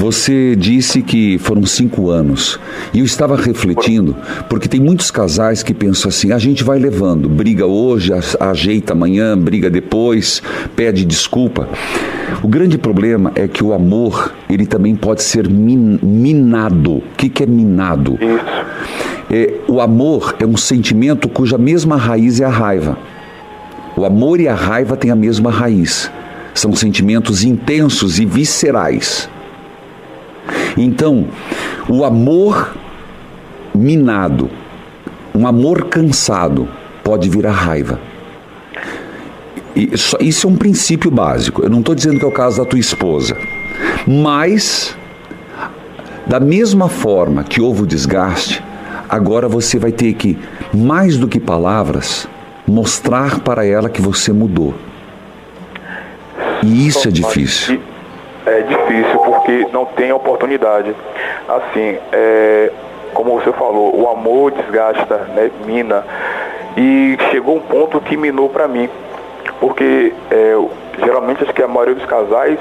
Você 0.00 0.56
disse 0.56 1.02
que 1.02 1.36
foram 1.36 1.66
cinco 1.66 2.08
anos. 2.08 2.58
E 2.94 3.00
eu 3.00 3.04
estava 3.04 3.36
refletindo, 3.36 4.16
porque 4.48 4.66
tem 4.66 4.80
muitos 4.80 5.10
casais 5.10 5.62
que 5.62 5.74
pensam 5.74 6.08
assim: 6.08 6.32
a 6.32 6.38
gente 6.38 6.64
vai 6.64 6.78
levando, 6.78 7.28
briga 7.28 7.66
hoje, 7.66 8.10
ajeita 8.40 8.94
amanhã, 8.94 9.36
briga 9.36 9.68
depois, 9.68 10.42
pede 10.74 11.04
desculpa. 11.04 11.68
O 12.42 12.48
grande 12.48 12.78
problema 12.78 13.30
é 13.34 13.46
que 13.46 13.62
o 13.62 13.74
amor, 13.74 14.32
ele 14.48 14.64
também 14.64 14.96
pode 14.96 15.22
ser 15.22 15.46
min- 15.50 15.98
minado. 16.02 16.92
O 16.92 17.02
que, 17.14 17.28
que 17.28 17.42
é 17.42 17.46
minado? 17.46 18.18
É, 19.30 19.52
o 19.68 19.82
amor 19.82 20.34
é 20.40 20.46
um 20.46 20.56
sentimento 20.56 21.28
cuja 21.28 21.58
mesma 21.58 21.98
raiz 21.98 22.40
é 22.40 22.46
a 22.46 22.48
raiva. 22.48 22.96
O 23.94 24.06
amor 24.06 24.40
e 24.40 24.48
a 24.48 24.54
raiva 24.54 24.96
têm 24.96 25.10
a 25.10 25.16
mesma 25.16 25.50
raiz. 25.50 26.10
São 26.54 26.72
sentimentos 26.72 27.44
intensos 27.44 28.18
e 28.18 28.24
viscerais. 28.24 29.28
Então, 30.76 31.28
o 31.88 32.04
amor 32.04 32.74
minado, 33.74 34.50
um 35.34 35.46
amor 35.46 35.86
cansado, 35.86 36.68
pode 37.02 37.28
virar 37.28 37.52
raiva. 37.52 38.00
Isso 39.74 40.46
é 40.46 40.50
um 40.50 40.56
princípio 40.56 41.10
básico. 41.10 41.62
Eu 41.62 41.70
não 41.70 41.80
estou 41.80 41.94
dizendo 41.94 42.18
que 42.18 42.24
é 42.24 42.28
o 42.28 42.32
caso 42.32 42.58
da 42.58 42.64
tua 42.64 42.78
esposa. 42.78 43.36
Mas, 44.06 44.96
da 46.26 46.40
mesma 46.40 46.88
forma 46.88 47.44
que 47.44 47.60
houve 47.60 47.82
o 47.82 47.86
desgaste, 47.86 48.62
agora 49.08 49.48
você 49.48 49.78
vai 49.78 49.92
ter 49.92 50.12
que, 50.14 50.38
mais 50.74 51.16
do 51.16 51.28
que 51.28 51.38
palavras, 51.38 52.28
mostrar 52.66 53.40
para 53.40 53.64
ela 53.64 53.88
que 53.88 54.02
você 54.02 54.32
mudou. 54.32 54.74
E 56.62 56.86
isso 56.86 57.08
é 57.08 57.10
difícil. 57.10 57.80
É 58.46 58.60
difícil 58.62 59.18
porque 59.20 59.66
não 59.72 59.84
tem 59.84 60.12
oportunidade. 60.12 60.94
Assim, 61.48 61.98
é, 62.12 62.72
como 63.12 63.38
você 63.38 63.52
falou, 63.52 63.94
o 63.94 64.08
amor 64.08 64.52
desgasta, 64.52 65.16
né, 65.34 65.50
mina. 65.66 66.04
E 66.76 67.18
chegou 67.30 67.56
um 67.56 67.60
ponto 67.60 68.00
que 68.00 68.16
minou 68.16 68.48
para 68.48 68.66
mim. 68.66 68.88
Porque 69.58 70.14
é, 70.30 70.54
geralmente 71.04 71.44
acho 71.44 71.52
que 71.52 71.62
a 71.62 71.68
maioria 71.68 71.94
dos 71.94 72.06
casais 72.06 72.58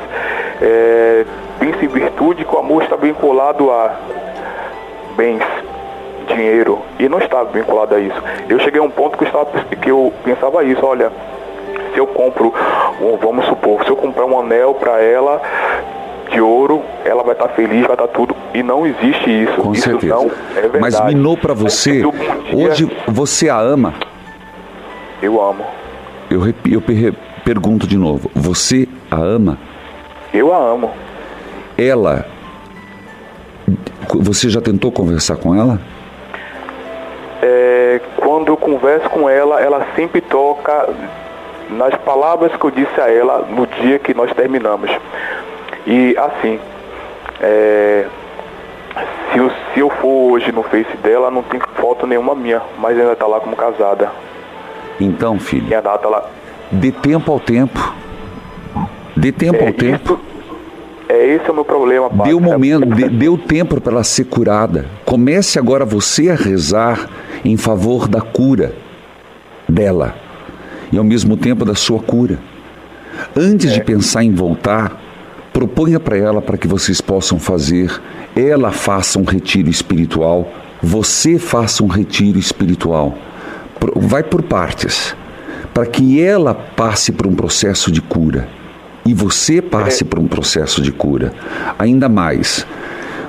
é, 0.61 1.25
pensa 1.59 1.85
em 1.85 1.87
virtude 1.87 2.43
que 2.43 2.55
o 2.55 2.59
amor 2.59 2.83
está 2.83 2.95
vinculado 2.95 3.71
a 3.71 3.95
bens, 5.15 5.43
dinheiro. 6.27 6.79
E 6.99 7.07
não 7.07 7.19
estava 7.19 7.45
vinculado 7.45 7.95
a 7.95 7.99
isso. 7.99 8.21
Eu 8.49 8.59
cheguei 8.59 8.81
a 8.81 8.83
um 8.83 8.89
ponto 8.89 9.17
que 9.17 9.23
eu, 9.23 9.27
estava, 9.27 9.45
que 9.75 9.89
eu 9.89 10.11
pensava 10.25 10.63
isso, 10.63 10.85
olha, 10.85 11.11
eu 11.99 12.07
compro, 12.07 12.53
vamos 13.21 13.45
supor, 13.45 13.83
se 13.83 13.89
eu 13.89 13.95
comprar 13.95 14.25
um 14.25 14.39
anel 14.39 14.73
para 14.75 15.01
ela 15.01 15.41
de 16.31 16.39
ouro, 16.39 16.83
ela 17.03 17.23
vai 17.23 17.33
estar 17.33 17.47
feliz, 17.49 17.81
vai 17.85 17.93
estar 17.95 18.07
tudo. 18.07 18.35
E 18.53 18.61
não 18.61 18.85
existe 18.85 19.29
isso. 19.43 19.53
Com 19.61 19.71
isso 19.73 19.83
certeza. 19.83 20.13
não 20.15 20.25
é 20.55 20.61
verdade. 20.61 20.79
Mas 20.79 21.01
minou 21.05 21.35
para 21.37 21.53
você. 21.53 22.03
Hoje 22.53 22.89
você 23.07 23.49
a 23.49 23.57
ama. 23.59 23.93
eu 25.21 25.41
amo. 25.43 25.65
Eu, 26.29 26.41
eu 26.71 26.81
per- 26.81 27.15
pergunto 27.43 27.87
de 27.87 27.97
novo. 27.97 28.29
Você 28.35 28.87
a 29.09 29.15
ama? 29.17 29.57
Eu 30.33 30.53
a 30.53 30.57
amo. 30.57 30.91
Ela. 31.77 32.25
Você 34.15 34.49
já 34.49 34.61
tentou 34.61 34.91
conversar 34.91 35.37
com 35.37 35.55
ela? 35.55 35.79
É, 37.41 37.99
quando 38.17 38.49
eu 38.49 38.57
converso 38.57 39.09
com 39.09 39.29
ela, 39.29 39.59
ela 39.61 39.87
sempre 39.95 40.21
toca 40.21 40.87
nas 41.69 41.93
palavras 42.01 42.51
que 42.55 42.63
eu 42.65 42.71
disse 42.71 42.99
a 42.99 43.09
ela 43.11 43.45
no 43.49 43.65
dia 43.67 43.99
que 43.99 44.13
nós 44.13 44.31
terminamos. 44.33 44.89
E 45.85 46.15
assim, 46.17 46.59
é, 47.41 48.05
se, 49.31 49.37
eu, 49.39 49.49
se 49.73 49.79
eu 49.79 49.89
for 49.89 50.31
hoje 50.33 50.51
no 50.51 50.63
Face 50.63 50.95
dela, 51.03 51.29
não 51.31 51.43
tem 51.43 51.59
foto 51.75 52.05
nenhuma 52.07 52.35
minha, 52.35 52.61
mas 52.79 52.97
ainda 52.99 53.15
tá 53.15 53.25
lá 53.27 53.39
como 53.39 53.55
casada. 53.55 54.11
Então, 54.99 55.39
filho, 55.39 55.65
Minha 55.67 55.81
data 55.81 56.07
lá. 56.07 56.23
dê 56.71 56.91
tempo 56.91 57.31
ao 57.31 57.39
tempo. 57.39 57.93
Dê 59.15 59.31
tempo 59.31 59.63
É, 59.63 59.67
ao 59.67 59.73
tempo. 59.73 60.13
isso- 60.13 60.19
é 61.09 61.25
esse 61.27 61.47
é 61.47 61.51
o 61.51 61.55
meu 61.55 61.65
problema, 61.65 62.09
pai. 62.09 62.27
Dê 62.27 62.33
o 62.33 62.39
momento, 62.39 62.85
dê, 62.85 63.09
dê 63.09 63.29
o 63.29 63.37
tempo 63.37 63.79
para 63.81 63.93
ela 63.93 64.03
ser 64.03 64.25
curada. 64.25 64.85
Comece 65.05 65.57
agora 65.57 65.85
você 65.85 66.29
a 66.29 66.35
rezar 66.35 67.09
em 67.43 67.57
favor 67.57 68.07
da 68.07 68.21
cura 68.21 68.73
dela 69.67 70.13
e 70.91 70.97
ao 70.97 71.03
mesmo 71.03 71.37
tempo 71.37 71.65
da 71.65 71.75
sua 71.75 71.99
cura. 71.99 72.39
Antes 73.35 73.73
de 73.73 73.83
pensar 73.83 74.23
em 74.23 74.31
voltar, 74.31 75.01
proponha 75.51 75.99
para 75.99 76.17
ela 76.17 76.41
para 76.41 76.57
que 76.57 76.67
vocês 76.67 77.01
possam 77.01 77.39
fazer. 77.39 78.01
Ela 78.35 78.71
faça 78.71 79.19
um 79.19 79.23
retiro 79.23 79.69
espiritual, 79.69 80.51
você 80.81 81.37
faça 81.37 81.83
um 81.83 81.87
retiro 81.87 82.39
espiritual. 82.39 83.17
Vai 83.95 84.23
por 84.23 84.41
partes, 84.41 85.15
para 85.73 85.85
que 85.85 86.21
ela 86.21 86.53
passe 86.53 87.11
por 87.11 87.27
um 87.27 87.35
processo 87.35 87.91
de 87.91 88.01
cura 88.01 88.47
e 89.05 89.13
você 89.13 89.61
passe 89.61 90.03
por 90.03 90.19
um 90.19 90.27
processo 90.27 90.81
de 90.81 90.91
cura. 90.91 91.33
Ainda 91.77 92.09
mais, 92.09 92.65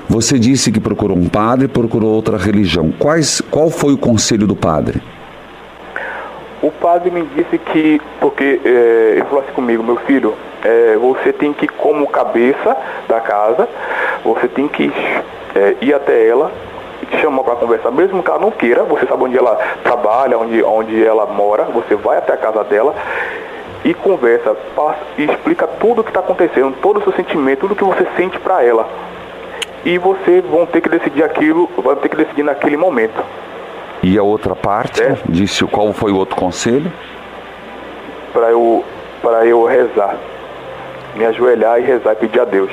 você 0.07 0.37
disse 0.37 0.71
que 0.71 0.79
procurou 0.79 1.17
um 1.17 1.27
padre, 1.27 1.67
procurou 1.67 2.13
outra 2.13 2.37
religião. 2.37 2.93
Quais, 2.99 3.41
qual 3.49 3.69
foi 3.69 3.93
o 3.93 3.97
conselho 3.97 4.45
do 4.45 4.55
padre? 4.55 5.01
Padre 6.91 7.09
me 7.09 7.21
disse 7.23 7.57
que, 7.57 8.01
porque 8.19 8.59
é, 8.65 9.13
ele 9.15 9.23
falou 9.23 9.39
assim 9.39 9.53
comigo, 9.53 9.81
meu 9.81 9.95
filho, 9.95 10.35
é, 10.61 10.97
você 10.97 11.31
tem 11.31 11.53
que, 11.53 11.65
como 11.65 12.05
cabeça 12.05 12.75
da 13.07 13.21
casa, 13.21 13.65
você 14.25 14.49
tem 14.49 14.67
que 14.67 14.91
é, 15.55 15.77
ir 15.79 15.93
até 15.93 16.27
ela 16.27 16.51
chamar 17.21 17.45
para 17.45 17.55
conversar, 17.55 17.91
mesmo 17.91 18.21
que 18.21 18.29
ela 18.29 18.41
não 18.41 18.51
queira, 18.51 18.83
você 18.83 19.05
sabe 19.05 19.23
onde 19.23 19.37
ela 19.37 19.57
trabalha, 19.81 20.37
onde, 20.37 20.61
onde 20.61 21.01
ela 21.01 21.25
mora, 21.27 21.63
você 21.63 21.95
vai 21.95 22.17
até 22.17 22.33
a 22.33 22.37
casa 22.37 22.61
dela 22.65 22.93
e 23.85 23.93
conversa, 23.93 24.53
passa, 24.75 24.99
e 25.17 25.23
explica 25.23 25.65
tudo 25.65 26.01
o 26.01 26.03
que 26.03 26.09
está 26.09 26.19
acontecendo, 26.19 26.75
todo 26.81 26.99
o 26.99 27.03
seu 27.03 27.13
sentimento, 27.13 27.61
tudo 27.61 27.75
que 27.75 27.85
você 27.85 28.05
sente 28.17 28.37
para 28.37 28.65
ela. 28.65 28.85
E 29.85 29.97
vocês 29.97 30.43
vão 30.43 30.65
ter 30.65 30.81
que 30.81 30.89
decidir 30.89 31.23
aquilo, 31.23 31.69
vão 31.77 31.95
ter 31.95 32.09
que 32.09 32.17
decidir 32.17 32.43
naquele 32.43 32.75
momento. 32.75 33.23
E 34.03 34.17
a 34.17 34.23
outra 34.23 34.55
parte 34.55 35.01
É. 35.01 35.15
disse 35.29 35.63
qual 35.65 35.93
foi 35.93 36.11
o 36.11 36.17
outro 36.17 36.35
conselho? 36.35 36.91
para 38.33 38.49
eu, 38.49 38.83
para 39.21 39.45
eu 39.45 39.65
rezar. 39.65 40.15
Me 41.17 41.25
ajoelhar 41.25 41.79
e 41.79 41.83
rezar 41.83 42.13
e 42.13 42.15
pedir 42.15 42.39
a 42.39 42.45
Deus. 42.45 42.71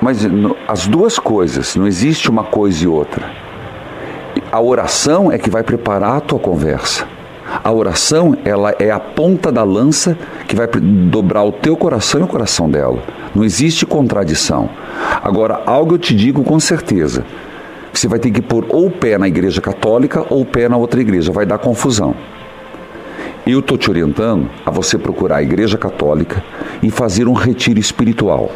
Mas 0.00 0.22
no- 0.24 0.56
as 0.68 0.86
duas 0.86 1.18
coisas, 1.18 1.74
não 1.74 1.88
existe 1.88 2.30
uma 2.30 2.44
coisa 2.44 2.84
e 2.84 2.86
outra. 2.86 3.24
A 4.52 4.60
oração 4.60 5.32
é 5.32 5.38
que 5.38 5.50
vai 5.50 5.64
preparar 5.64 6.18
a 6.18 6.20
tua 6.20 6.38
conversa. 6.38 7.04
A 7.64 7.72
oração, 7.72 8.36
ela 8.44 8.74
é 8.78 8.90
a 8.92 9.00
ponta 9.00 9.50
da 9.50 9.64
lança 9.64 10.16
que 10.46 10.54
vai 10.54 10.68
dobrar 10.68 11.42
o 11.42 11.50
teu 11.50 11.76
coração 11.76 12.20
e 12.20 12.24
o 12.24 12.28
coração 12.28 12.70
dela. 12.70 12.98
Não 13.34 13.42
existe 13.42 13.84
contradição. 13.84 14.68
Agora, 15.22 15.62
algo 15.66 15.94
eu 15.94 15.98
te 15.98 16.14
digo 16.14 16.44
com 16.44 16.60
certeza. 16.60 17.24
Você 17.98 18.08
vai 18.08 18.18
ter 18.18 18.30
que 18.30 18.42
pôr 18.42 18.66
ou 18.68 18.86
o 18.86 18.90
pé 18.90 19.16
na 19.16 19.26
igreja 19.26 19.60
católica 19.60 20.24
ou 20.28 20.42
o 20.42 20.46
pé 20.46 20.68
na 20.68 20.76
outra 20.76 21.00
igreja, 21.00 21.32
vai 21.32 21.46
dar 21.46 21.58
confusão. 21.58 22.14
Eu 23.46 23.60
estou 23.60 23.78
te 23.78 23.88
orientando 23.88 24.50
a 24.64 24.70
você 24.70 24.98
procurar 24.98 25.36
a 25.36 25.42
igreja 25.42 25.78
católica 25.78 26.44
e 26.82 26.90
fazer 26.90 27.28
um 27.28 27.32
retiro 27.32 27.78
espiritual. 27.78 28.50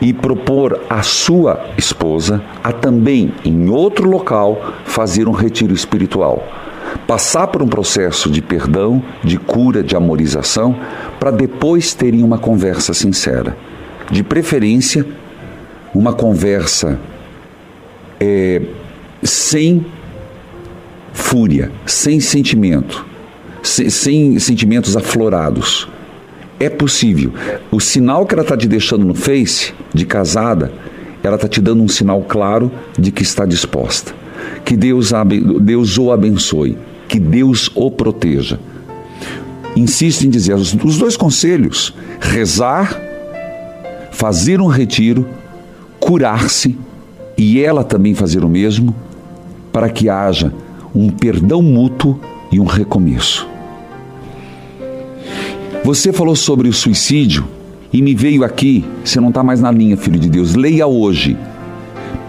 E 0.00 0.12
propor 0.12 0.80
à 0.88 1.02
sua 1.02 1.68
esposa 1.76 2.42
a 2.64 2.72
também, 2.72 3.34
em 3.44 3.68
outro 3.68 4.08
local, 4.08 4.72
fazer 4.84 5.28
um 5.28 5.32
retiro 5.32 5.74
espiritual. 5.74 6.42
Passar 7.06 7.48
por 7.48 7.62
um 7.62 7.68
processo 7.68 8.30
de 8.30 8.40
perdão, 8.40 9.02
de 9.22 9.36
cura, 9.36 9.82
de 9.82 9.94
amorização, 9.94 10.74
para 11.18 11.30
depois 11.30 11.92
terem 11.92 12.22
uma 12.22 12.38
conversa 12.38 12.94
sincera. 12.94 13.56
De 14.10 14.22
preferência, 14.22 15.04
uma 15.94 16.12
conversa 16.12 16.98
é, 18.20 18.60
sem 19.22 19.84
fúria, 21.12 21.72
sem 21.86 22.20
sentimento, 22.20 23.06
sem, 23.62 23.88
sem 23.88 24.38
sentimentos 24.38 24.96
aflorados. 24.96 25.88
É 26.58 26.68
possível. 26.68 27.32
O 27.70 27.80
sinal 27.80 28.26
que 28.26 28.34
ela 28.34 28.42
está 28.42 28.56
te 28.56 28.68
deixando 28.68 29.04
no 29.06 29.14
Face, 29.14 29.72
de 29.94 30.04
casada, 30.04 30.70
ela 31.22 31.36
está 31.36 31.48
te 31.48 31.60
dando 31.60 31.82
um 31.82 31.88
sinal 31.88 32.22
claro 32.22 32.70
de 32.98 33.10
que 33.10 33.22
está 33.22 33.46
disposta. 33.46 34.14
Que 34.64 34.76
Deus, 34.76 35.10
Deus 35.62 35.96
o 35.96 36.12
abençoe, 36.12 36.76
que 37.08 37.18
Deus 37.18 37.70
o 37.74 37.90
proteja. 37.90 38.58
Insisto 39.74 40.26
em 40.26 40.30
dizer 40.30 40.54
os, 40.54 40.74
os 40.74 40.98
dois 40.98 41.16
conselhos: 41.16 41.94
rezar, 42.20 43.00
fazer 44.10 44.60
um 44.60 44.66
retiro, 44.66 45.26
curar-se 45.98 46.76
e 47.40 47.58
ela 47.58 47.82
também 47.82 48.14
fazer 48.14 48.44
o 48.44 48.48
mesmo, 48.50 48.94
para 49.72 49.88
que 49.88 50.10
haja 50.10 50.52
um 50.94 51.08
perdão 51.08 51.62
mútuo 51.62 52.20
e 52.52 52.60
um 52.60 52.66
recomeço. 52.66 53.48
Você 55.82 56.12
falou 56.12 56.36
sobre 56.36 56.68
o 56.68 56.72
suicídio 56.72 57.48
e 57.90 58.02
me 58.02 58.14
veio 58.14 58.44
aqui, 58.44 58.84
você 59.02 59.18
não 59.18 59.30
está 59.30 59.42
mais 59.42 59.58
na 59.58 59.70
linha, 59.70 59.96
filho 59.96 60.18
de 60.18 60.28
Deus, 60.28 60.54
leia 60.54 60.86
hoje. 60.86 61.34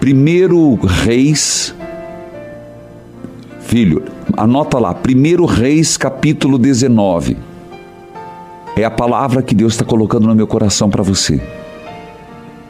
Primeiro 0.00 0.76
Reis, 0.76 1.74
filho, 3.60 4.04
anota 4.34 4.78
lá, 4.78 4.94
Primeiro 4.94 5.44
Reis, 5.44 5.98
capítulo 5.98 6.56
19. 6.56 7.36
É 8.74 8.82
a 8.82 8.90
palavra 8.90 9.42
que 9.42 9.54
Deus 9.54 9.74
está 9.74 9.84
colocando 9.84 10.26
no 10.26 10.34
meu 10.34 10.46
coração 10.46 10.88
para 10.88 11.02
você. 11.02 11.38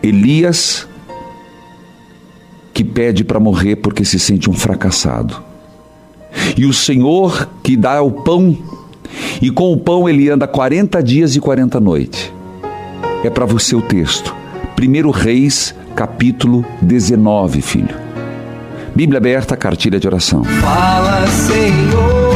Elias 0.03 0.89
que 2.83 2.85
pede 2.85 3.23
para 3.23 3.39
morrer 3.39 3.77
porque 3.77 4.05
se 4.05 4.19
sente 4.19 4.51
um 4.51 4.53
fracassado. 4.53 5.41
E 6.57 6.67
o 6.67 6.73
Senhor 6.73 7.49
que 7.63 7.77
dá 7.77 8.03
o 8.03 8.11
pão, 8.11 8.59
e 9.41 9.51
com 9.51 9.73
o 9.73 9.77
pão 9.77 10.09
ele 10.09 10.29
anda 10.29 10.49
40 10.49 11.01
dias 11.03 11.37
e 11.37 11.41
40 11.41 11.79
noites. 11.79 12.33
É 13.23 13.31
para 13.31 13.47
você 13.47 13.77
o 13.77 13.81
texto. 13.81 14.35
1 14.81 15.11
Reis, 15.11 15.73
capítulo 15.95 16.65
19, 16.81 17.63
filho. 17.63 17.95
Bíblia 18.97 19.19
aberta, 19.19 19.57
cartilha 19.57 20.01
de 20.01 20.09
oração. 20.09 20.43
Fala, 20.43 21.25
Senhor. 21.29 22.33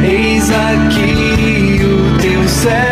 eis 0.04 0.50
aqui 0.52 1.80
o 1.86 2.20
teu 2.20 2.48
servo. 2.50 2.91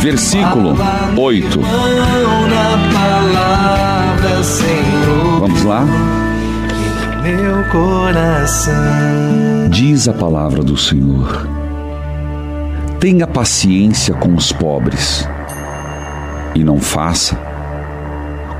Versículo 0.00 0.76
8. 1.16 1.60
Na 1.60 2.78
palavra, 2.92 4.42
Senhor, 4.42 5.40
Vamos 5.40 5.62
lá? 5.64 5.84
meu 7.22 7.64
coração. 7.72 8.72
Diz 9.68 10.06
a 10.06 10.12
palavra 10.12 10.62
do 10.62 10.76
Senhor. 10.76 11.48
Tenha 13.00 13.26
paciência 13.26 14.14
com 14.14 14.34
os 14.34 14.52
pobres 14.52 15.28
e 16.54 16.62
não 16.62 16.78
faça 16.80 17.36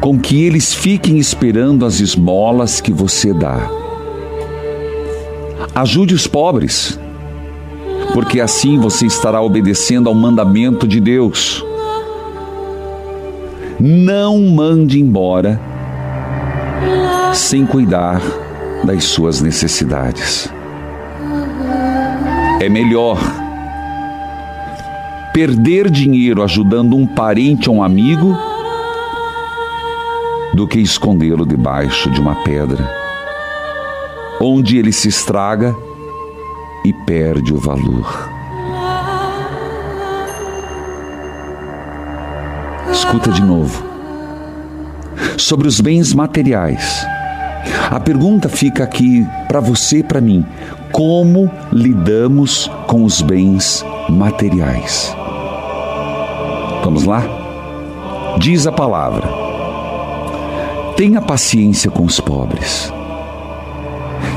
com 0.01 0.19
que 0.19 0.45
eles 0.45 0.75
fiquem 0.75 1.19
esperando 1.19 1.87
as 1.87 2.01
esmolas 2.01 2.81
que 2.81 2.93
você 2.93 3.33
dá. 3.33 3.59
Ajude 5.75 6.15
os 6.15 6.27
pobres, 6.27 6.99
porque 8.17 8.41
assim 8.41 8.79
você 8.79 9.05
estará 9.05 9.43
obedecendo 9.43 10.09
ao 10.09 10.15
mandamento 10.15 10.89
de 10.89 10.99
Deus. 11.03 11.63
Não 13.79 14.41
mande 14.41 14.99
embora 14.99 15.61
sem 17.35 17.67
cuidar 17.67 18.23
das 18.85 19.05
suas 19.05 19.43
necessidades. 19.43 20.51
É 22.59 22.71
melhor 22.71 23.19
perder 25.35 25.91
dinheiro 25.91 26.43
ajudando 26.43 26.97
um 26.97 27.07
parente 27.07 27.69
ou 27.69 27.77
um 27.77 27.83
amigo 27.83 28.35
do 30.55 30.67
que 30.67 30.79
escondê-lo 30.79 31.45
debaixo 31.45 32.11
de 32.11 32.19
uma 32.19 32.37
pedra, 32.37 32.91
onde 34.41 34.79
ele 34.79 34.91
se 34.91 35.07
estraga 35.07 35.77
e 36.87 36.93
perde 36.93 37.53
o 37.53 37.59
valor. 37.59 38.31
Escuta 42.93 43.33
de 43.33 43.43
novo. 43.43 43.85
Sobre 45.37 45.67
os 45.67 45.81
bens 45.81 46.15
materiais. 46.15 47.05
A 47.91 47.99
pergunta 47.99 48.49
fica 48.49 48.85
aqui 48.85 49.27
para 49.49 49.59
você 49.59 49.99
e 49.99 50.03
para 50.05 50.21
mim: 50.21 50.47
como 50.93 51.51
lidamos 51.73 52.71
com 52.87 53.03
os 53.05 53.21
bens 53.21 53.85
materiais? 54.09 55.13
Vamos 56.85 57.03
lá? 57.03 57.25
Diz 58.39 58.65
a 58.65 58.73
palavra: 58.73 59.29
tenha 60.97 61.21
paciência 61.21 61.91
com 61.91 62.05
os 62.05 62.21
pobres. 62.21 62.93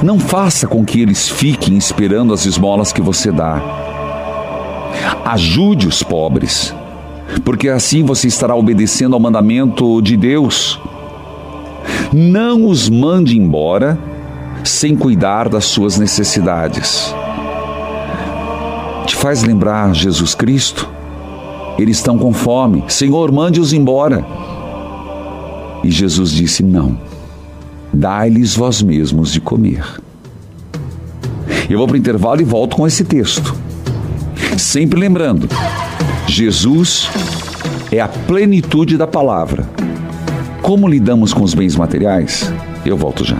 Não 0.01 0.19
faça 0.19 0.67
com 0.67 0.85
que 0.85 1.01
eles 1.01 1.27
fiquem 1.27 1.77
esperando 1.77 2.33
as 2.33 2.45
esmolas 2.45 2.93
que 2.93 3.01
você 3.01 3.31
dá. 3.31 3.61
Ajude 5.25 5.87
os 5.87 6.01
pobres, 6.01 6.73
porque 7.43 7.69
assim 7.69 8.03
você 8.03 8.27
estará 8.27 8.55
obedecendo 8.55 9.13
ao 9.13 9.19
mandamento 9.19 10.01
de 10.01 10.15
Deus. 10.15 10.79
Não 12.11 12.65
os 12.65 12.89
mande 12.89 13.37
embora 13.37 13.97
sem 14.63 14.95
cuidar 14.95 15.49
das 15.49 15.65
suas 15.65 15.97
necessidades. 15.97 17.13
Te 19.05 19.15
faz 19.15 19.43
lembrar 19.43 19.93
Jesus 19.93 20.33
Cristo? 20.33 20.87
Eles 21.77 21.97
estão 21.97 22.17
com 22.17 22.33
fome. 22.33 22.83
Senhor, 22.87 23.31
mande-os 23.31 23.73
embora. 23.73 24.25
E 25.83 25.89
Jesus 25.89 26.31
disse: 26.31 26.61
Não, 26.61 26.97
dai-lhes 27.93 28.55
vós 28.55 28.81
mesmos 28.81 29.31
de 29.31 29.41
comer. 29.41 29.83
Eu 31.69 31.77
vou 31.77 31.87
para 31.87 31.95
o 31.95 31.97
intervalo 31.97 32.41
e 32.41 32.43
volto 32.43 32.75
com 32.75 32.87
esse 32.87 33.03
texto. 33.03 33.55
Sempre 34.57 34.99
lembrando: 34.99 35.47
Jesus 36.27 37.09
é 37.91 37.99
a 37.99 38.07
plenitude 38.07 38.97
da 38.97 39.07
palavra. 39.07 39.69
Como 40.61 40.87
lidamos 40.87 41.33
com 41.33 41.43
os 41.43 41.53
bens 41.53 41.75
materiais? 41.75 42.51
Eu 42.85 42.97
volto 42.97 43.25
já. 43.25 43.37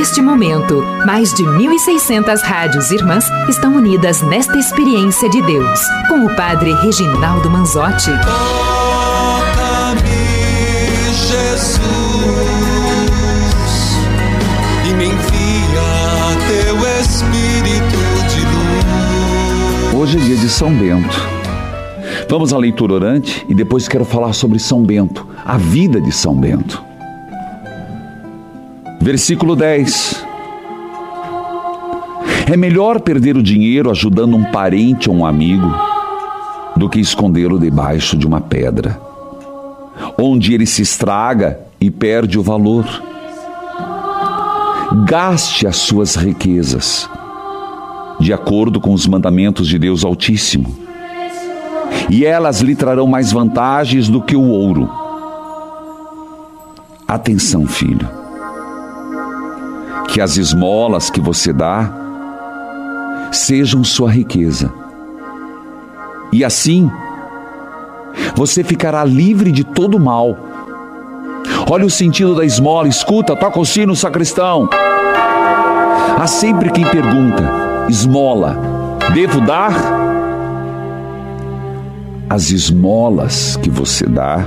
Neste 0.00 0.22
momento, 0.22 0.82
mais 1.04 1.34
de 1.34 1.42
1.600 1.44 2.40
rádios 2.40 2.90
irmãs 2.90 3.26
estão 3.50 3.74
unidas 3.74 4.22
nesta 4.22 4.56
experiência 4.56 5.28
de 5.28 5.42
Deus, 5.42 5.78
com 6.08 6.24
o 6.24 6.34
Padre 6.34 6.72
Reginaldo 6.72 7.50
Manzotti. 7.50 8.10
Toca-me, 8.24 10.00
Jesus, 11.12 11.82
e 14.88 14.94
me 14.94 15.04
envia 15.04 16.34
teu 16.48 16.76
Espírito 16.98 18.00
de 18.30 18.40
luz. 18.46 19.94
Hoje 20.00 20.16
é 20.16 20.20
dia 20.22 20.36
de 20.36 20.48
São 20.48 20.72
Bento. 20.72 21.28
Vamos 22.26 22.54
à 22.54 22.56
leitura 22.56 22.94
orante 22.94 23.44
e 23.46 23.54
depois 23.54 23.86
quero 23.86 24.06
falar 24.06 24.32
sobre 24.32 24.58
São 24.58 24.82
Bento, 24.82 25.26
a 25.44 25.58
vida 25.58 26.00
de 26.00 26.10
São 26.10 26.34
Bento. 26.34 26.88
Versículo 29.00 29.56
10. 29.56 30.26
É 32.52 32.56
melhor 32.56 33.00
perder 33.00 33.36
o 33.36 33.42
dinheiro 33.42 33.90
ajudando 33.90 34.36
um 34.36 34.44
parente 34.44 35.08
ou 35.08 35.16
um 35.16 35.24
amigo 35.24 35.72
do 36.76 36.88
que 36.88 37.00
escondê-lo 37.00 37.58
debaixo 37.58 38.16
de 38.16 38.26
uma 38.26 38.40
pedra, 38.40 39.00
onde 40.18 40.52
ele 40.52 40.66
se 40.66 40.82
estraga 40.82 41.60
e 41.80 41.90
perde 41.90 42.38
o 42.38 42.42
valor. 42.42 42.84
Gaste 45.06 45.66
as 45.66 45.76
suas 45.76 46.16
riquezas 46.16 47.08
de 48.20 48.34
acordo 48.34 48.80
com 48.80 48.92
os 48.92 49.06
mandamentos 49.06 49.66
de 49.66 49.78
Deus 49.78 50.04
Altíssimo, 50.04 50.76
e 52.10 52.26
elas 52.26 52.60
lhe 52.60 52.74
trarão 52.74 53.06
mais 53.06 53.32
vantagens 53.32 54.08
do 54.10 54.20
que 54.20 54.36
o 54.36 54.42
ouro. 54.42 54.90
Atenção, 57.08 57.66
filho, 57.66 58.19
que 60.12 60.20
as 60.20 60.36
esmolas 60.36 61.08
que 61.08 61.20
você 61.20 61.52
dá 61.52 61.90
sejam 63.30 63.84
sua 63.84 64.10
riqueza, 64.10 64.72
e 66.32 66.44
assim 66.44 66.90
você 68.34 68.64
ficará 68.64 69.04
livre 69.04 69.52
de 69.52 69.62
todo 69.64 69.98
mal. 69.98 70.36
Olha 71.70 71.86
o 71.86 71.90
sentido 71.90 72.34
da 72.34 72.44
esmola, 72.44 72.88
escuta, 72.88 73.36
toca 73.36 73.60
o 73.60 73.64
sino, 73.64 73.94
sacristão. 73.94 74.68
Há 76.18 76.26
sempre 76.26 76.70
quem 76.70 76.84
pergunta: 76.84 77.42
esmola, 77.88 78.56
devo 79.14 79.40
dar? 79.40 79.72
As 82.28 82.50
esmolas 82.50 83.56
que 83.56 83.70
você 83.70 84.06
dá 84.06 84.44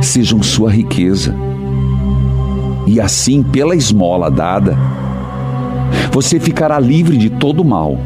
sejam 0.00 0.42
sua 0.42 0.70
riqueza. 0.70 1.49
E 2.90 3.00
assim, 3.00 3.40
pela 3.40 3.76
esmola 3.76 4.28
dada, 4.28 4.76
você 6.10 6.40
ficará 6.40 6.76
livre 6.80 7.16
de 7.16 7.30
todo 7.30 7.64
mal. 7.64 7.96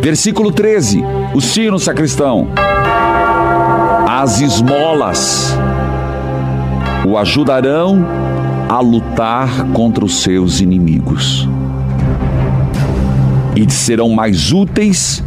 Versículo 0.00 0.52
13: 0.52 1.02
o 1.34 1.40
sino, 1.40 1.80
sacristão. 1.80 2.46
As 4.08 4.40
esmolas 4.40 5.58
o 7.04 7.18
ajudarão 7.18 8.06
a 8.68 8.78
lutar 8.78 9.66
contra 9.72 10.04
os 10.04 10.22
seus 10.22 10.60
inimigos 10.60 11.48
e 13.56 13.68
serão 13.68 14.10
mais 14.10 14.52
úteis 14.52 15.24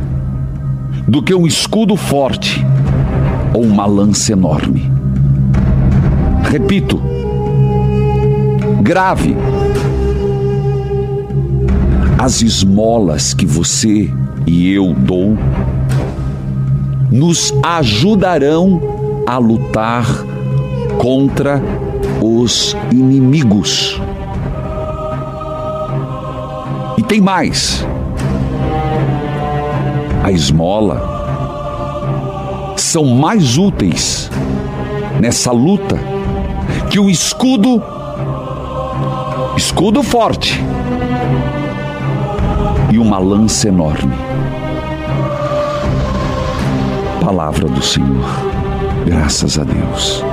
do 1.05 1.21
que 1.21 1.35
um 1.35 1.45
escudo 1.45 1.97
forte 1.97 2.65
ou 3.53 3.63
uma 3.63 3.85
lança 3.85 4.31
enorme. 4.31 4.89
Repito, 6.49 7.16
grave. 8.87 9.35
As 12.17 12.41
esmolas 12.41 13.33
que 13.33 13.45
você 13.45 14.09
e 14.47 14.71
eu 14.71 14.93
dou 14.93 15.37
nos 17.11 17.53
ajudarão 17.61 18.81
a 19.27 19.37
lutar 19.37 20.05
contra 20.99 21.61
os 22.21 22.77
inimigos. 22.89 24.01
E 26.97 27.03
tem 27.03 27.19
mais. 27.19 27.85
A 30.23 30.31
esmola 30.31 31.01
são 32.77 33.03
mais 33.03 33.57
úteis 33.57 34.31
nessa 35.19 35.51
luta 35.51 35.99
que 36.89 36.99
o 37.01 37.09
escudo 37.09 37.83
escudo 39.57 40.03
forte 40.03 40.63
e 42.93 42.99
uma 42.99 43.17
lança 43.17 43.67
enorme. 43.67 44.13
Palavra 47.19 47.67
do 47.67 47.81
Senhor. 47.81 48.23
Graças 49.03 49.57
a 49.57 49.63
Deus. 49.63 50.23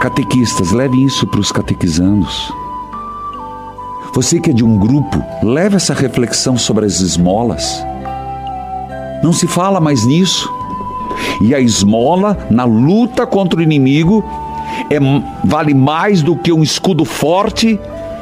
Catequistas, 0.00 0.70
levem 0.70 1.04
isso 1.04 1.26
para 1.26 1.40
os 1.40 1.50
catequizandos. 1.50 2.52
Você 4.14 4.38
que 4.38 4.50
é 4.50 4.54
de 4.54 4.64
um 4.64 4.78
grupo, 4.78 5.20
leve 5.42 5.74
essa 5.74 5.92
reflexão 5.92 6.56
sobre 6.56 6.86
as 6.86 7.00
esmolas. 7.00 7.84
Não 9.20 9.32
se 9.32 9.48
fala 9.48 9.80
mais 9.80 10.06
nisso. 10.06 10.48
E 11.40 11.52
a 11.56 11.60
esmola, 11.60 12.38
na 12.48 12.64
luta 12.64 13.26
contra 13.26 13.58
o 13.58 13.62
inimigo, 13.62 14.24
é, 14.90 14.98
vale 15.44 15.74
mais 15.74 16.22
do 16.22 16.36
que 16.36 16.52
um 16.52 16.62
escudo 16.62 17.04
forte 17.04 17.78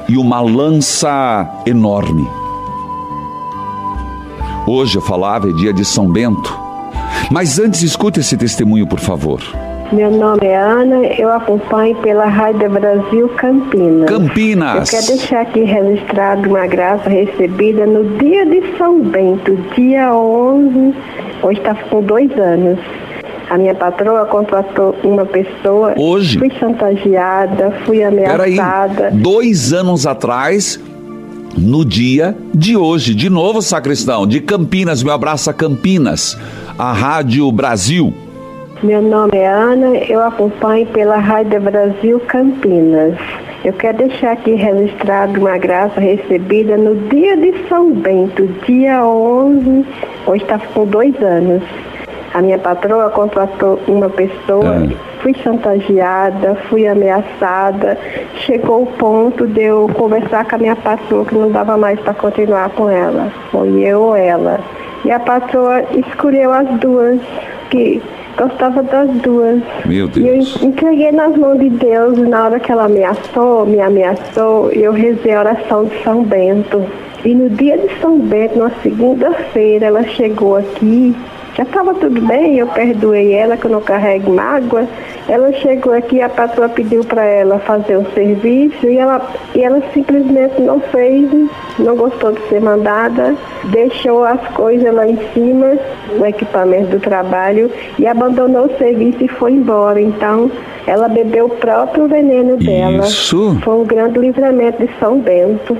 e 0.08 0.16
uma 0.16 0.40
lança 0.40 1.48
enorme. 1.66 2.26
Hoje 4.66 4.96
eu 4.96 5.02
falava, 5.02 5.48
é 5.48 5.52
dia 5.52 5.72
de 5.72 5.84
São 5.84 6.10
Bento. 6.10 6.58
Mas 7.30 7.58
antes, 7.58 7.82
escute 7.82 8.20
esse 8.20 8.36
testemunho, 8.36 8.86
por 8.86 8.98
favor. 8.98 9.40
Meu 9.92 10.10
nome 10.10 10.44
é 10.44 10.56
Ana, 10.56 10.96
eu 11.16 11.32
acompanho 11.32 11.94
pela 11.98 12.26
Rádio 12.26 12.68
Brasil 12.68 13.28
Campinas. 13.36 14.08
Campinas. 14.08 14.92
Eu 14.92 14.98
quero 14.98 15.16
deixar 15.16 15.40
aqui 15.42 15.62
registrado 15.62 16.48
uma 16.48 16.66
graça 16.66 17.08
recebida 17.08 17.86
no 17.86 18.18
dia 18.18 18.44
de 18.46 18.76
São 18.76 19.00
Bento, 19.00 19.56
dia 19.76 20.12
11, 20.12 20.94
hoje 21.40 21.58
está 21.60 21.74
com 21.74 22.02
dois 22.02 22.32
anos. 22.36 22.80
A 23.48 23.56
minha 23.56 23.74
patroa 23.74 24.26
contratou 24.26 24.94
uma 25.04 25.24
pessoa. 25.24 25.94
Hoje? 25.96 26.38
Fui 26.38 26.50
chantageada, 26.50 27.70
fui 27.84 28.02
ameaçada. 28.02 28.94
Peraí, 28.94 29.16
dois 29.16 29.72
anos 29.72 30.06
atrás, 30.06 30.80
no 31.56 31.84
dia 31.84 32.36
de 32.52 32.76
hoje, 32.76 33.14
de 33.14 33.30
novo, 33.30 33.62
sacristão, 33.62 34.26
de 34.26 34.40
Campinas, 34.40 35.02
meu 35.02 35.14
abraço 35.14 35.48
a 35.48 35.54
Campinas, 35.54 36.36
a 36.76 36.92
Rádio 36.92 37.50
Brasil. 37.52 38.12
Meu 38.82 39.00
nome 39.00 39.38
é 39.38 39.48
Ana, 39.48 39.96
eu 39.96 40.22
acompanho 40.22 40.86
pela 40.88 41.16
Rádio 41.16 41.60
Brasil 41.60 42.20
Campinas. 42.26 43.16
Eu 43.64 43.72
quero 43.72 43.98
deixar 43.98 44.32
aqui 44.32 44.54
registrado 44.54 45.40
uma 45.40 45.56
graça 45.56 45.98
recebida 45.98 46.76
no 46.76 46.94
dia 47.08 47.36
de 47.36 47.54
São 47.68 47.92
Bento, 47.92 48.46
dia 48.66 49.04
11, 49.04 49.84
hoje 50.26 50.42
está 50.42 50.58
com 50.58 50.84
dois 50.84 51.14
anos. 51.22 51.62
A 52.34 52.42
minha 52.42 52.58
patroa 52.58 53.08
contratou 53.10 53.78
uma 53.88 54.08
pessoa, 54.10 54.76
É. 54.84 54.88
fui 55.22 55.34
chantageada, 55.42 56.54
fui 56.68 56.86
ameaçada. 56.86 57.96
Chegou 58.40 58.82
o 58.82 58.86
ponto 58.86 59.46
de 59.46 59.62
eu 59.62 59.88
conversar 59.94 60.44
com 60.44 60.56
a 60.56 60.58
minha 60.58 60.76
patroa 60.76 61.24
que 61.24 61.34
não 61.34 61.50
dava 61.50 61.76
mais 61.76 61.98
para 62.00 62.14
continuar 62.14 62.68
com 62.70 62.88
ela. 62.90 63.32
Foi 63.50 63.68
eu 63.80 64.00
ou 64.02 64.16
ela. 64.16 64.60
E 65.04 65.10
a 65.10 65.20
patroa 65.20 65.82
escolheu 65.94 66.52
as 66.52 66.68
duas, 66.80 67.20
que 67.70 68.02
gostava 68.36 68.82
das 68.82 69.08
duas. 69.22 69.62
Meu 69.86 69.94
E 69.94 69.98
eu 70.00 70.08
Deus. 70.08 70.62
entreguei 70.62 71.12
nas 71.12 71.34
mãos 71.36 71.58
de 71.58 71.70
Deus 71.70 72.18
e 72.18 72.22
na 72.22 72.44
hora 72.44 72.60
que 72.60 72.70
ela 72.70 72.84
ameaçou, 72.84 73.64
me 73.64 73.80
ameaçou, 73.80 74.70
eu 74.72 74.92
rezei 74.92 75.32
a 75.34 75.40
oração 75.40 75.84
de 75.84 76.02
São 76.02 76.22
Bento. 76.22 76.82
E 77.24 77.34
no 77.34 77.48
dia 77.50 77.78
de 77.78 77.88
São 78.00 78.18
Bento, 78.18 78.58
na 78.58 78.70
segunda-feira, 78.82 79.86
ela 79.86 80.02
chegou 80.04 80.56
aqui, 80.56 81.14
já 81.56 81.62
estava 81.62 81.94
tudo 81.94 82.20
bem, 82.20 82.58
eu 82.58 82.66
perdoei 82.66 83.32
ela, 83.32 83.56
que 83.56 83.64
eu 83.64 83.70
não 83.70 83.80
carrego 83.80 84.30
mágoa. 84.30 84.86
Ela 85.26 85.50
chegou 85.54 85.94
aqui, 85.94 86.20
a 86.20 86.28
patroa 86.28 86.68
pediu 86.68 87.02
para 87.02 87.24
ela 87.24 87.58
fazer 87.60 87.96
um 87.96 88.04
serviço 88.12 88.86
e 88.86 88.98
ela, 88.98 89.26
e 89.54 89.62
ela 89.62 89.82
simplesmente 89.94 90.60
não 90.60 90.78
fez, 90.80 91.30
não 91.78 91.96
gostou 91.96 92.32
de 92.32 92.46
ser 92.48 92.60
mandada, 92.60 93.34
deixou 93.64 94.22
as 94.24 94.40
coisas 94.48 94.92
lá 94.92 95.08
em 95.08 95.18
cima, 95.32 95.78
o 96.20 96.26
equipamento 96.26 96.90
do 96.90 97.00
trabalho, 97.00 97.70
e 97.98 98.06
abandonou 98.06 98.66
o 98.66 98.76
serviço 98.76 99.24
e 99.24 99.28
foi 99.28 99.52
embora. 99.52 99.98
Então, 99.98 100.50
ela 100.86 101.08
bebeu 101.08 101.46
o 101.46 101.50
próprio 101.50 102.06
veneno 102.06 102.58
dela. 102.58 103.06
Isso. 103.06 103.58
Foi 103.62 103.74
um 103.74 103.84
grande 103.84 104.18
livramento 104.18 104.86
de 104.86 104.90
São 105.00 105.18
Bento. 105.18 105.76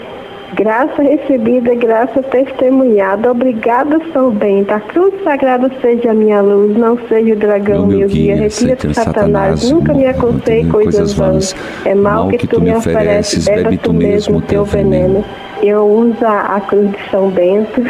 Graça 0.54 1.02
recebida, 1.02 1.74
graça 1.74 2.22
testemunhada. 2.22 3.30
Obrigada, 3.30 3.98
São 4.12 4.30
Bento. 4.30 4.72
A 4.72 4.80
cruz 4.80 5.12
sagrada 5.24 5.70
seja 5.82 6.12
a 6.12 6.14
minha 6.14 6.40
luz, 6.40 6.76
não 6.76 6.96
seja 7.08 7.32
o 7.34 7.36
dragão 7.36 7.86
Meu 7.86 7.98
meu 7.98 8.08
guia. 8.08 8.36
Retira-te, 8.36 8.94
Satan, 8.94 8.94
Satanás. 8.94 9.60
Satanás, 9.60 9.70
Nunca 9.70 9.92
me 9.92 10.04
mo- 10.04 10.10
aconselhe 10.10 10.64
mo- 10.64 10.72
coisas 10.72 11.12
vãs. 11.12 11.54
É 11.84 11.94
mal 11.94 12.28
que 12.28 12.46
tu 12.46 12.60
me 12.60 12.72
ofereces, 12.74 13.44
beba 13.44 13.76
tu 13.76 13.92
mesmo 13.92 14.40
teu 14.40 14.64
veneno. 14.64 15.24
Eu 15.62 15.84
uso 15.86 16.24
a 16.24 16.56
a 16.56 16.60
cruz 16.60 16.90
de 16.92 17.10
São 17.10 17.28
Bento. 17.28 17.82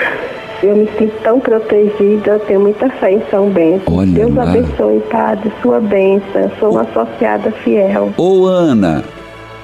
Eu 0.63 0.75
me 0.75 0.89
sinto 0.99 1.13
tão 1.23 1.39
protegida, 1.39 2.31
eu 2.33 2.39
tenho 2.41 2.61
muita 2.61 2.89
fé 2.89 3.13
em 3.13 3.23
São 3.31 3.51
Bento. 3.51 3.93
Olha 3.95 4.07
Deus 4.07 4.35
lá. 4.35 4.45
abençoe, 4.45 5.01
Padre, 5.11 5.53
sua 5.61 5.79
bênção. 5.81 6.51
Sou 6.59 6.71
uma 6.71 6.81
associada 6.83 7.51
fiel. 7.63 8.09
Ô 8.17 8.47
Ana, 8.47 9.05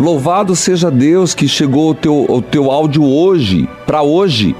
louvado 0.03 0.57
seja 0.57 0.90
Deus 0.90 1.32
que 1.32 1.46
chegou 1.46 1.90
o 1.90 1.94
teu, 1.94 2.26
o 2.28 2.42
teu 2.42 2.70
áudio 2.70 3.05
hoje, 3.05 3.68
para 3.86 4.03
hoje. 4.03 4.55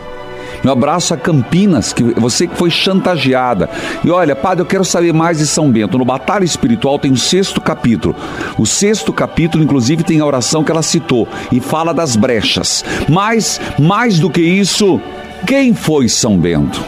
Meu 0.63 0.73
abraço 0.73 1.13
a 1.13 1.17
Campinas, 1.17 1.93
que 1.93 2.05
você 2.05 2.47
que 2.47 2.57
foi 2.57 2.71
chantageada. 2.71 3.69
E 4.05 4.11
olha, 4.11 4.37
padre, 4.37 4.63
eu 4.63 4.67
quero 4.67 4.85
saber 4.85 5.13
mais 5.13 5.39
de 5.39 5.47
São 5.47 5.69
Bento. 5.69 5.99
No 5.99 6.05
Batalha 6.05 6.45
Espiritual 6.45 6.99
tem 7.01 7.11
o 7.11 7.17
sexto 7.17 7.61
capítulo. 7.61 8.15
O 8.57 8.65
sexto 8.65 9.13
capítulo, 9.13 9.65
inclusive, 9.65 10.05
tem 10.05 10.21
a 10.21 10.27
oração 10.27 10.63
que 10.63 10.71
ela 10.71 10.83
citou 10.83 11.27
e 11.51 11.59
fala 11.59 11.93
das 11.93 12.15
brechas. 12.15 12.85
Mas, 13.09 13.61
mais 13.77 14.21
do 14.21 14.31
que 14.31 14.41
isso, 14.41 15.01
quem 15.45 15.75
foi 15.75 16.09
São 16.09 16.39
Bento? 16.39 16.81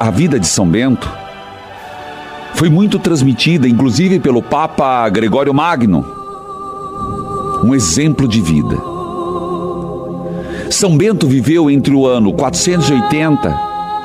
A 0.00 0.10
vida 0.10 0.40
de 0.40 0.48
São 0.48 0.66
Bento 0.66 1.08
foi 2.54 2.68
muito 2.68 2.98
transmitida, 2.98 3.68
inclusive 3.68 4.18
pelo 4.18 4.42
Papa 4.42 5.08
Gregório 5.08 5.54
Magno. 5.54 6.15
Um 7.64 7.74
exemplo 7.74 8.28
de 8.28 8.40
vida. 8.40 8.76
São 10.70 10.96
Bento 10.96 11.26
viveu 11.26 11.70
entre 11.70 11.94
o 11.94 12.06
ano 12.06 12.32
480 12.32 13.48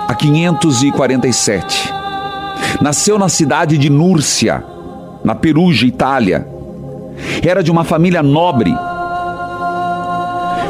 a 0.07 0.13
547. 0.13 1.93
Nasceu 2.81 3.19
na 3.19 3.29
cidade 3.29 3.77
de 3.77 3.89
Núrcia, 3.89 4.63
na 5.23 5.35
Perugia, 5.35 5.87
Itália. 5.87 6.47
Era 7.45 7.63
de 7.63 7.71
uma 7.71 7.83
família 7.83 8.23
nobre. 8.23 8.73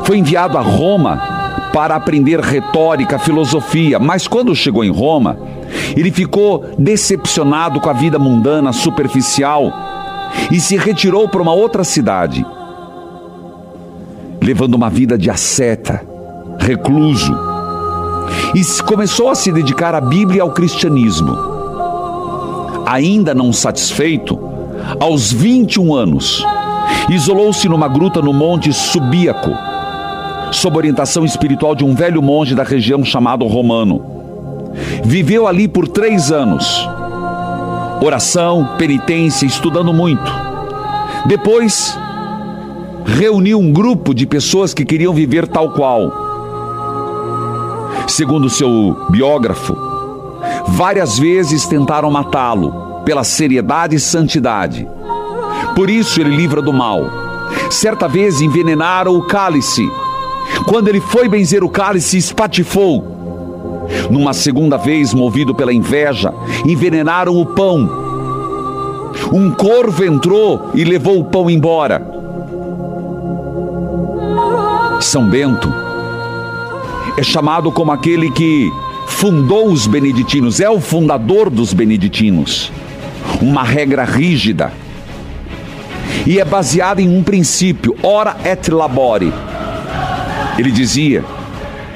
Foi 0.04 0.18
enviado 0.18 0.58
a 0.58 0.62
Roma 0.62 1.22
para 1.74 1.96
aprender 1.96 2.40
retórica, 2.40 3.20
filosofia, 3.20 4.00
mas 4.00 4.28
quando 4.28 4.56
chegou 4.56 4.84
em 4.84 4.92
Roma, 4.92 5.38
ele 5.96 6.12
ficou 6.12 6.66
decepcionado 6.78 7.80
com 7.80 7.90
a 7.90 7.94
vida 7.94 8.20
mundana, 8.20 8.74
superficial 8.74 9.72
e 10.50 10.60
se 10.60 10.78
retirou 10.78 11.28
para 11.28 11.42
uma 11.42 11.54
outra 11.54 11.84
cidade, 11.84 12.46
levando 14.42 14.74
uma 14.76 14.90
vida 14.90 15.18
de 15.18 15.30
asceta, 15.30 16.06
recluso, 16.60 17.34
e 18.56 18.84
começou 18.84 19.30
a 19.30 19.36
se 19.36 19.52
dedicar 19.52 19.94
à 19.94 20.02
Bíblia 20.02 20.40
e 20.40 20.42
ao 20.42 20.52
cristianismo. 20.52 21.38
Ainda 22.86 23.34
não 23.34 23.54
satisfeito, 23.54 24.40
aos 25.00 25.32
21 25.32 25.94
anos, 25.94 26.46
isolou-se 27.10 27.68
numa 27.70 27.88
gruta 27.88 28.22
no 28.22 28.34
Monte 28.34 28.74
Subíaco, 28.74 29.52
sob 30.52 30.78
orientação 30.78 31.24
espiritual 31.24 31.76
de 31.76 31.86
um 31.86 31.94
velho 31.94 32.22
monge 32.22 32.56
da 32.56 32.64
região 32.64 33.06
chamado 33.06 33.46
Romano. 33.46 34.04
Viveu 35.04 35.48
ali 35.48 35.68
por 35.68 35.88
três 35.88 36.32
anos. 36.32 36.88
Oração, 38.04 38.68
penitência, 38.78 39.46
estudando 39.46 39.94
muito. 39.94 40.32
Depois, 41.28 41.98
reuniu 43.06 43.60
um 43.60 43.72
grupo 43.72 44.14
de 44.14 44.26
pessoas 44.26 44.74
que 44.74 44.86
queriam 44.86 45.14
viver 45.14 45.48
tal 45.48 45.72
qual. 45.72 46.12
Segundo 48.08 48.50
seu 48.50 49.08
biógrafo, 49.10 49.76
várias 50.70 51.18
vezes 51.18 51.66
tentaram 51.66 52.10
matá-lo 52.12 53.02
pela 53.06 53.24
seriedade 53.24 53.96
e 53.96 54.00
santidade. 54.00 54.88
Por 55.76 55.90
isso 55.90 56.20
ele 56.20 56.36
livra 56.36 56.62
do 56.62 56.74
mal. 56.74 57.04
Certa 57.70 58.08
vez 58.08 58.42
envenenaram 58.42 59.16
o 59.16 59.26
cálice. 59.26 59.88
Quando 60.68 60.88
ele 60.88 61.00
foi 61.00 61.30
benzer 61.30 61.64
o 61.64 61.70
cálice, 61.70 62.18
espatifou 62.18 63.20
numa 64.10 64.34
segunda 64.34 64.78
vez, 64.78 65.14
movido 65.14 65.54
pela 65.54 65.74
inveja, 65.74 66.34
envenenaram 66.66 67.36
o 67.36 67.46
pão. 67.46 67.90
Um 69.32 69.52
corvo 69.52 70.04
entrou 70.04 70.70
e 70.74 70.84
levou 70.84 71.20
o 71.20 71.26
pão 71.26 71.50
embora. 71.50 72.21
São 75.02 75.28
Bento 75.28 75.74
é 77.18 77.24
chamado 77.24 77.72
como 77.72 77.92
aquele 77.92 78.32
que 78.32 78.72
fundou 79.08 79.72
os 79.72 79.88
beneditinos, 79.88 80.60
é 80.60 80.70
o 80.70 80.80
fundador 80.80 81.50
dos 81.50 81.74
beneditinos. 81.74 82.72
Uma 83.42 83.64
regra 83.64 84.04
rígida. 84.04 84.72
E 86.26 86.40
é 86.40 86.46
baseada 86.46 87.02
em 87.02 87.10
um 87.10 87.24
princípio, 87.24 87.96
ora 88.04 88.38
et 88.46 88.70
labore. 88.70 89.34
Ele 90.58 90.72
dizia: 90.72 91.24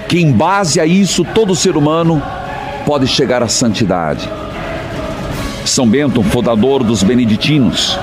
que 0.08 0.20
em 0.20 0.32
base 0.32 0.80
a 0.80 0.86
isso 0.86 1.24
todo 1.24 1.56
ser 1.56 1.78
humano 1.78 2.22
pode 2.86 3.08
chegar 3.08 3.41
à 3.41 3.47
santidade. 3.47 4.30
São 5.66 5.88
Bento, 5.88 6.22
fundador 6.24 6.84
dos 6.84 7.01
beneditinos, 7.01 7.97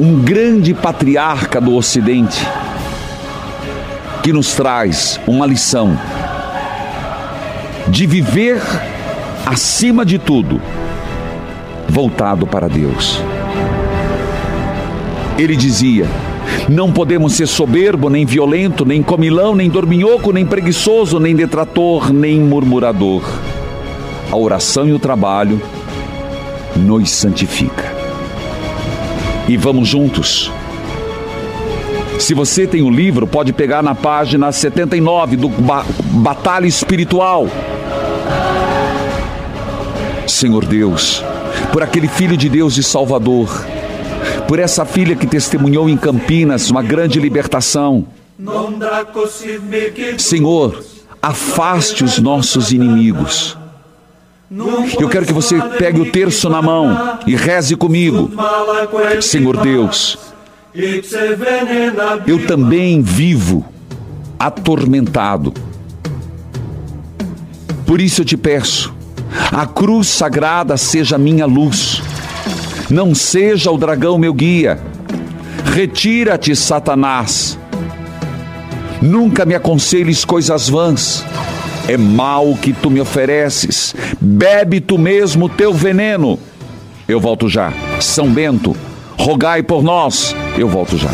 um 0.00 0.16
grande 0.16 0.72
patriarca 0.72 1.60
do 1.60 1.74
Ocidente, 1.74 2.46
que 4.22 4.32
nos 4.32 4.54
traz 4.54 5.20
uma 5.26 5.46
lição 5.46 5.98
de 7.88 8.06
viver 8.06 8.60
acima 9.46 10.04
de 10.04 10.18
tudo 10.18 10.60
voltado 11.88 12.46
para 12.46 12.68
Deus. 12.68 13.20
Ele 15.38 15.56
dizia: 15.56 16.06
não 16.68 16.92
podemos 16.92 17.32
ser 17.32 17.46
soberbo, 17.46 18.10
nem 18.10 18.26
violento, 18.26 18.84
nem 18.84 19.02
comilão, 19.02 19.54
nem 19.54 19.70
dorminhoco, 19.70 20.32
nem 20.32 20.44
preguiçoso, 20.44 21.18
nem 21.18 21.34
detrator, 21.34 22.12
nem 22.12 22.40
murmurador. 22.40 23.22
A 24.30 24.36
oração 24.36 24.86
e 24.86 24.92
o 24.92 24.98
trabalho 24.98 25.60
nos 26.76 27.10
santifica. 27.10 27.90
E 29.48 29.56
vamos 29.56 29.88
juntos. 29.88 30.52
Se 32.18 32.34
você 32.34 32.66
tem 32.66 32.82
o 32.82 32.90
livro, 32.90 33.26
pode 33.26 33.52
pegar 33.52 33.82
na 33.82 33.94
página 33.94 34.50
79 34.52 35.36
do 35.36 35.48
ba 35.48 35.84
Batalha 36.04 36.66
Espiritual. 36.66 37.48
Senhor 40.26 40.64
Deus, 40.64 41.24
por 41.72 41.82
aquele 41.82 42.08
Filho 42.08 42.36
de 42.36 42.48
Deus 42.48 42.76
e 42.76 42.82
Salvador 42.82 43.48
por 44.48 44.58
essa 44.58 44.86
filha 44.86 45.14
que 45.14 45.26
testemunhou 45.26 45.90
em 45.90 45.96
Campinas 45.96 46.70
uma 46.70 46.82
grande 46.82 47.20
libertação. 47.20 48.06
Senhor, 50.16 50.82
afaste 51.20 52.02
os 52.02 52.18
nossos 52.18 52.72
inimigos. 52.72 53.58
Eu 54.98 55.08
quero 55.10 55.26
que 55.26 55.32
você 55.34 55.60
pegue 55.78 56.00
o 56.00 56.10
terço 56.10 56.48
na 56.48 56.62
mão 56.62 57.18
e 57.26 57.36
reze 57.36 57.76
comigo. 57.76 58.30
Senhor 59.20 59.58
Deus, 59.58 60.18
eu 62.26 62.46
também 62.46 63.02
vivo 63.02 63.66
atormentado. 64.38 65.52
Por 67.86 68.00
isso 68.00 68.20
eu 68.20 68.24
te 68.24 68.36
peço, 68.36 68.94
a 69.50 69.66
cruz 69.66 70.08
sagrada 70.08 70.76
seja 70.76 71.16
minha 71.16 71.46
luz 71.46 72.02
não 72.90 73.14
seja 73.14 73.70
o 73.70 73.76
dragão 73.76 74.16
meu 74.16 74.32
guia. 74.32 74.78
Retira-te, 75.74 76.56
Satanás. 76.56 77.58
Nunca 79.02 79.44
me 79.44 79.54
aconselhes 79.54 80.24
coisas 80.24 80.68
vãs. 80.68 81.24
É 81.86 81.96
mal 81.96 82.54
que 82.54 82.72
tu 82.72 82.90
me 82.90 83.00
ofereces. 83.00 83.94
Bebe 84.20 84.80
tu 84.80 84.96
mesmo 84.96 85.48
teu 85.48 85.72
veneno. 85.72 86.38
Eu 87.06 87.20
volto 87.20 87.48
já. 87.48 87.72
São 88.00 88.28
Bento, 88.30 88.74
rogai 89.18 89.62
por 89.62 89.82
nós. 89.82 90.34
Eu 90.56 90.68
volto 90.68 90.96
já. 90.96 91.10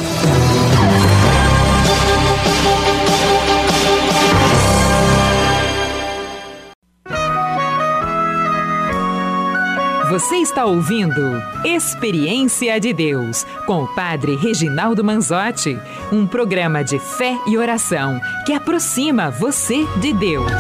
Você 10.15 10.37
está 10.37 10.65
ouvindo 10.65 11.43
Experiência 11.65 12.79
de 12.79 12.93
Deus 12.93 13.45
com 13.67 13.83
o 13.83 13.95
Padre 13.97 14.37
Reginaldo 14.37 15.03
Manzotti, 15.03 15.77
um 16.13 16.25
programa 16.25 16.85
de 16.85 17.01
fé 17.01 17.37
e 17.49 17.59
oração 17.59 18.21
que 18.47 18.53
aproxima 18.53 19.29
você 19.29 19.85
de 20.01 20.13
Deus. 20.13 20.53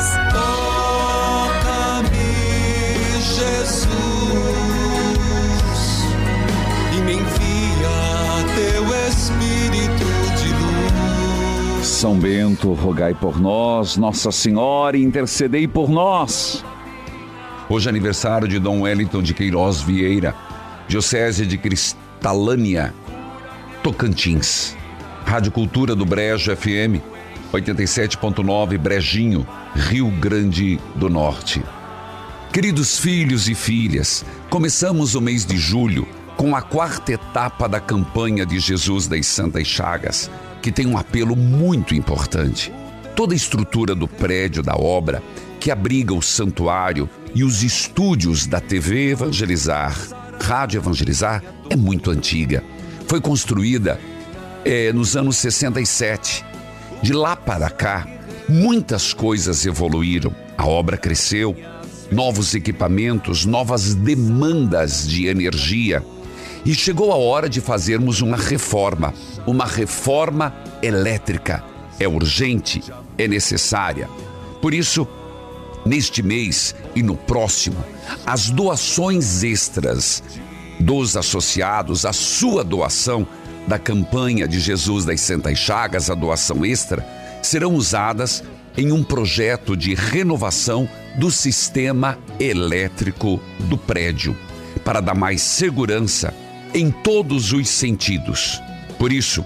São 12.04 12.18
Bento, 12.18 12.70
rogai 12.74 13.14
por 13.14 13.40
nós, 13.40 13.96
Nossa 13.96 14.30
Senhora, 14.30 14.98
intercedei 14.98 15.66
por 15.66 15.88
nós. 15.88 16.62
Hoje 17.66 17.88
é 17.88 17.88
aniversário 17.88 18.46
de 18.46 18.58
Dom 18.58 18.82
Wellington 18.82 19.22
de 19.22 19.32
Queiroz 19.32 19.80
Vieira, 19.80 20.34
Diocese 20.86 21.46
de 21.46 21.56
Cristalânia, 21.56 22.92
Tocantins. 23.82 24.76
Rádio 25.24 25.50
Cultura 25.50 25.96
do 25.96 26.04
Brejo 26.04 26.54
FM, 26.54 27.00
87.9 27.54 28.76
Brejinho, 28.76 29.46
Rio 29.74 30.10
Grande 30.10 30.78
do 30.94 31.08
Norte. 31.08 31.62
Queridos 32.52 32.98
filhos 32.98 33.48
e 33.48 33.54
filhas, 33.54 34.26
começamos 34.50 35.14
o 35.14 35.22
mês 35.22 35.46
de 35.46 35.56
julho 35.56 36.06
com 36.36 36.54
a 36.54 36.60
quarta 36.60 37.12
etapa 37.12 37.66
da 37.66 37.80
campanha 37.80 38.44
de 38.44 38.58
Jesus 38.58 39.06
das 39.06 39.26
Santas 39.26 39.66
Chagas, 39.66 40.30
que 40.64 40.72
tem 40.72 40.86
um 40.86 40.96
apelo 40.96 41.36
muito 41.36 41.94
importante. 41.94 42.72
Toda 43.14 43.34
a 43.34 43.36
estrutura 43.36 43.94
do 43.94 44.08
prédio 44.08 44.62
da 44.62 44.74
obra, 44.74 45.22
que 45.60 45.70
abriga 45.70 46.14
o 46.14 46.22
santuário 46.22 47.06
e 47.34 47.44
os 47.44 47.62
estúdios 47.62 48.46
da 48.46 48.62
TV 48.62 49.10
Evangelizar, 49.10 49.94
Rádio 50.42 50.78
Evangelizar, 50.78 51.44
é 51.68 51.76
muito 51.76 52.10
antiga. 52.10 52.64
Foi 53.06 53.20
construída 53.20 54.00
é, 54.64 54.90
nos 54.90 55.14
anos 55.18 55.36
67. 55.36 56.42
De 57.02 57.12
lá 57.12 57.36
para 57.36 57.68
cá, 57.68 58.08
muitas 58.48 59.12
coisas 59.12 59.66
evoluíram. 59.66 60.34
A 60.56 60.66
obra 60.66 60.96
cresceu, 60.96 61.54
novos 62.10 62.54
equipamentos, 62.54 63.44
novas 63.44 63.94
demandas 63.94 65.06
de 65.06 65.26
energia. 65.26 66.02
E 66.64 66.74
chegou 66.74 67.12
a 67.12 67.16
hora 67.16 67.46
de 67.46 67.60
fazermos 67.60 68.22
uma 68.22 68.38
reforma, 68.38 69.12
uma 69.46 69.66
reforma 69.66 70.54
elétrica. 70.80 71.62
É 72.00 72.08
urgente, 72.08 72.82
é 73.18 73.28
necessária. 73.28 74.08
Por 74.62 74.72
isso, 74.72 75.06
neste 75.84 76.22
mês 76.22 76.74
e 76.94 77.02
no 77.02 77.16
próximo, 77.16 77.76
as 78.24 78.48
doações 78.48 79.42
extras 79.42 80.22
dos 80.80 81.18
associados, 81.18 82.06
a 82.06 82.14
sua 82.14 82.64
doação 82.64 83.26
da 83.66 83.78
campanha 83.78 84.48
de 84.48 84.58
Jesus 84.58 85.04
das 85.04 85.20
Santas 85.20 85.58
Chagas, 85.58 86.08
a 86.08 86.14
doação 86.14 86.64
extra, 86.64 87.06
serão 87.42 87.74
usadas 87.74 88.42
em 88.74 88.90
um 88.90 89.04
projeto 89.04 89.76
de 89.76 89.94
renovação 89.94 90.88
do 91.16 91.30
sistema 91.30 92.18
elétrico 92.40 93.38
do 93.60 93.76
prédio, 93.76 94.34
para 94.82 95.00
dar 95.00 95.14
mais 95.14 95.42
segurança 95.42 96.34
em 96.74 96.90
todos 96.90 97.52
os 97.52 97.68
sentidos. 97.68 98.60
Por 98.98 99.12
isso, 99.12 99.44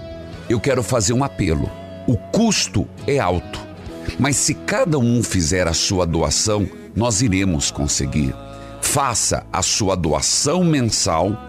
eu 0.49 0.59
quero 0.59 0.81
fazer 0.81 1.13
um 1.13 1.23
apelo. 1.23 1.69
O 2.07 2.17
custo 2.17 2.87
é 3.05 3.19
alto, 3.19 3.59
mas 4.19 4.35
se 4.35 4.55
cada 4.55 4.97
um 4.97 5.21
fizer 5.21 5.67
a 5.67 5.73
sua 5.73 6.05
doação, 6.07 6.67
nós 6.95 7.21
iremos 7.21 7.69
conseguir. 7.69 8.33
Faça 8.81 9.45
a 9.53 9.61
sua 9.61 9.95
doação 9.95 10.63
mensal 10.63 11.47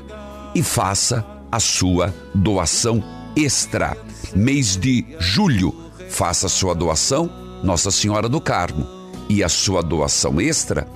e 0.55 0.63
faça 0.63 1.25
a 1.51 1.59
sua 1.59 2.15
doação 2.35 3.03
extra. 3.35 3.97
Mês 4.37 4.77
de 4.77 5.07
julho, 5.19 5.75
faça 6.11 6.47
a 6.47 6.51
sua 6.51 6.75
doação 6.75 7.31
Nossa 7.65 7.91
Senhora 7.91 8.29
do 8.29 8.41
Carmo 8.41 8.87
e 9.29 9.43
a 9.43 9.49
sua 9.49 9.83
doação 9.83 10.41
extra 10.41 10.87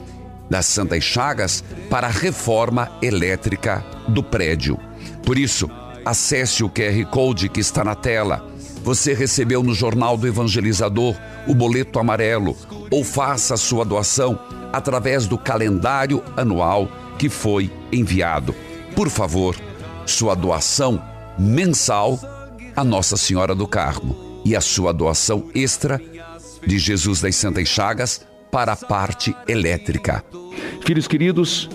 das 0.48 0.66
Santas 0.66 1.02
Chagas 1.04 1.64
para 1.90 2.06
a 2.06 2.10
reforma 2.10 2.90
elétrica 3.02 3.84
do 4.08 4.22
prédio. 4.22 4.78
Por 5.24 5.38
isso, 5.38 5.70
acesse 6.04 6.62
o 6.62 6.70
QR 6.70 7.04
Code 7.10 7.48
que 7.48 7.60
está 7.60 7.82
na 7.82 7.94
tela. 7.94 8.46
Você 8.82 9.14
recebeu 9.14 9.62
no 9.62 9.72
Jornal 9.72 10.16
do 10.16 10.26
Evangelizador 10.26 11.16
o 11.46 11.54
boleto 11.54 11.98
amarelo 11.98 12.56
ou 12.90 13.02
faça 13.02 13.54
a 13.54 13.56
sua 13.56 13.84
doação 13.84 14.38
através 14.72 15.26
do 15.26 15.38
calendário 15.38 16.22
anual 16.36 16.88
que 17.18 17.28
foi 17.28 17.72
enviado. 17.90 18.54
Por 18.94 19.08
favor, 19.08 19.56
sua 20.04 20.34
doação 20.34 21.02
mensal 21.38 22.18
a 22.76 22.84
Nossa 22.84 23.16
Senhora 23.16 23.54
do 23.54 23.66
Carmo 23.66 24.42
e 24.44 24.54
a 24.54 24.60
sua 24.60 24.92
doação 24.92 25.48
extra 25.54 26.00
de 26.66 26.78
Jesus 26.78 27.20
das 27.20 27.36
Santas 27.36 27.68
Chagas 27.68 28.20
para 28.54 28.74
a 28.74 28.76
parte 28.76 29.34
elétrica. 29.48 30.24
Filhos 30.86 31.08
queridos, 31.08 31.68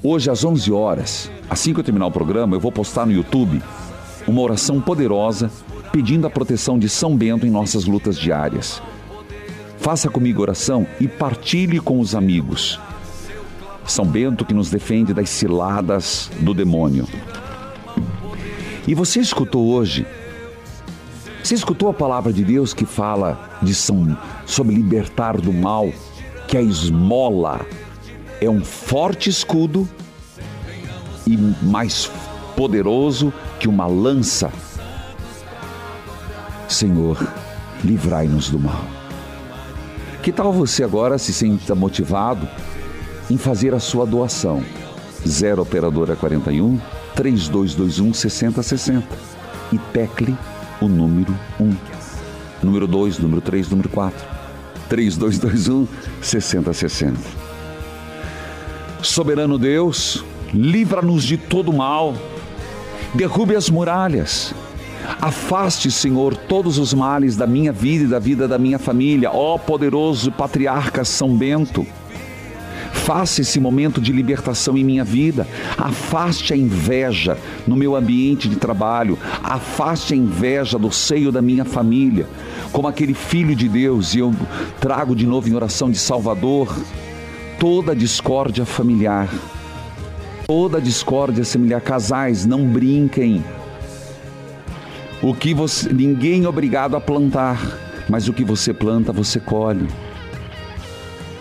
hoje 0.00 0.30
às 0.30 0.44
11 0.44 0.70
horas, 0.70 1.28
assim 1.50 1.74
que 1.74 1.80
eu 1.80 1.84
terminar 1.84 2.06
o 2.06 2.12
programa, 2.12 2.54
eu 2.54 2.60
vou 2.60 2.70
postar 2.70 3.04
no 3.06 3.10
YouTube 3.10 3.60
uma 4.24 4.40
oração 4.40 4.80
poderosa 4.80 5.50
pedindo 5.90 6.24
a 6.24 6.30
proteção 6.30 6.78
de 6.78 6.88
São 6.88 7.16
Bento 7.16 7.44
em 7.44 7.50
nossas 7.50 7.86
lutas 7.86 8.16
diárias. 8.16 8.80
Faça 9.78 10.08
comigo 10.08 10.40
oração 10.40 10.86
e 11.00 11.08
partilhe 11.08 11.80
com 11.80 11.98
os 11.98 12.14
amigos. 12.14 12.78
São 13.84 14.06
Bento 14.06 14.44
que 14.44 14.54
nos 14.54 14.70
defende 14.70 15.12
das 15.12 15.28
ciladas 15.28 16.30
do 16.38 16.54
demônio. 16.54 17.08
E 18.86 18.94
você 18.94 19.18
escutou 19.18 19.66
hoje? 19.66 20.06
Você 21.46 21.54
escutou 21.54 21.88
a 21.88 21.94
palavra 21.94 22.32
de 22.32 22.42
Deus 22.42 22.74
que 22.74 22.84
fala 22.84 23.38
de 23.62 23.72
São 23.72 24.18
sobre 24.44 24.74
libertar 24.74 25.40
do 25.40 25.52
mal, 25.52 25.88
que 26.48 26.56
a 26.56 26.60
esmola 26.60 27.64
é 28.40 28.50
um 28.50 28.64
forte 28.64 29.30
escudo 29.30 29.88
e 31.24 31.36
mais 31.62 32.10
poderoso 32.56 33.32
que 33.60 33.68
uma 33.68 33.86
lança. 33.86 34.52
Senhor, 36.66 37.16
livrai-nos 37.84 38.50
do 38.50 38.58
mal. 38.58 38.84
Que 40.24 40.32
tal 40.32 40.52
você 40.52 40.82
agora 40.82 41.16
se 41.16 41.32
sinta 41.32 41.76
motivado 41.76 42.48
em 43.30 43.36
fazer 43.36 43.72
a 43.72 43.78
sua 43.78 44.04
doação? 44.04 44.64
0 45.24 45.62
operadora 45.62 46.16
41 46.16 46.80
3221 47.14 48.12
6060 48.12 49.06
e 49.72 49.78
tecle 49.78 50.36
o 50.80 50.88
número 50.88 51.34
1. 51.60 51.76
Número 52.62 52.86
2, 52.86 53.18
número 53.18 53.40
3, 53.40 53.68
número 53.70 53.88
4. 53.88 54.26
3221 54.88 55.88
6060. 56.20 57.18
Soberano 59.02 59.58
Deus, 59.58 60.24
livra-nos 60.52 61.24
de 61.24 61.36
todo 61.36 61.72
mal. 61.72 62.14
Derrube 63.14 63.54
as 63.54 63.70
muralhas. 63.70 64.54
Afaste, 65.20 65.90
Senhor, 65.90 66.36
todos 66.36 66.78
os 66.78 66.92
males 66.92 67.36
da 67.36 67.46
minha 67.46 67.72
vida 67.72 68.04
e 68.04 68.08
da 68.08 68.18
vida 68.18 68.48
da 68.48 68.58
minha 68.58 68.78
família, 68.78 69.30
ó 69.30 69.56
poderoso 69.56 70.32
patriarca 70.32 71.04
São 71.04 71.36
Bento. 71.36 71.86
Faça 73.06 73.40
esse 73.40 73.60
momento 73.60 74.00
de 74.00 74.10
libertação 74.10 74.76
em 74.76 74.82
minha 74.82 75.04
vida. 75.04 75.46
Afaste 75.78 76.52
a 76.52 76.56
inveja 76.56 77.38
no 77.64 77.76
meu 77.76 77.94
ambiente 77.94 78.48
de 78.48 78.56
trabalho. 78.56 79.16
Afaste 79.44 80.12
a 80.12 80.16
inveja 80.16 80.76
do 80.76 80.90
seio 80.90 81.30
da 81.30 81.40
minha 81.40 81.64
família. 81.64 82.26
Como 82.72 82.88
aquele 82.88 83.14
filho 83.14 83.54
de 83.54 83.68
Deus, 83.68 84.12
e 84.12 84.18
eu 84.18 84.34
trago 84.80 85.14
de 85.14 85.24
novo 85.24 85.48
em 85.48 85.54
oração 85.54 85.88
de 85.88 85.98
Salvador 86.00 86.76
toda 87.60 87.94
discórdia 87.94 88.66
familiar. 88.66 89.32
Toda 90.44 90.80
discórdia 90.80 91.44
familiar. 91.44 91.82
Casais, 91.82 92.44
não 92.44 92.66
brinquem. 92.66 93.44
O 95.22 95.32
que 95.32 95.54
você, 95.54 95.92
ninguém 95.92 96.42
é 96.42 96.48
obrigado 96.48 96.96
a 96.96 97.00
plantar, 97.00 97.78
mas 98.08 98.26
o 98.26 98.32
que 98.32 98.42
você 98.42 98.74
planta, 98.74 99.12
você 99.12 99.38
colhe. 99.38 99.86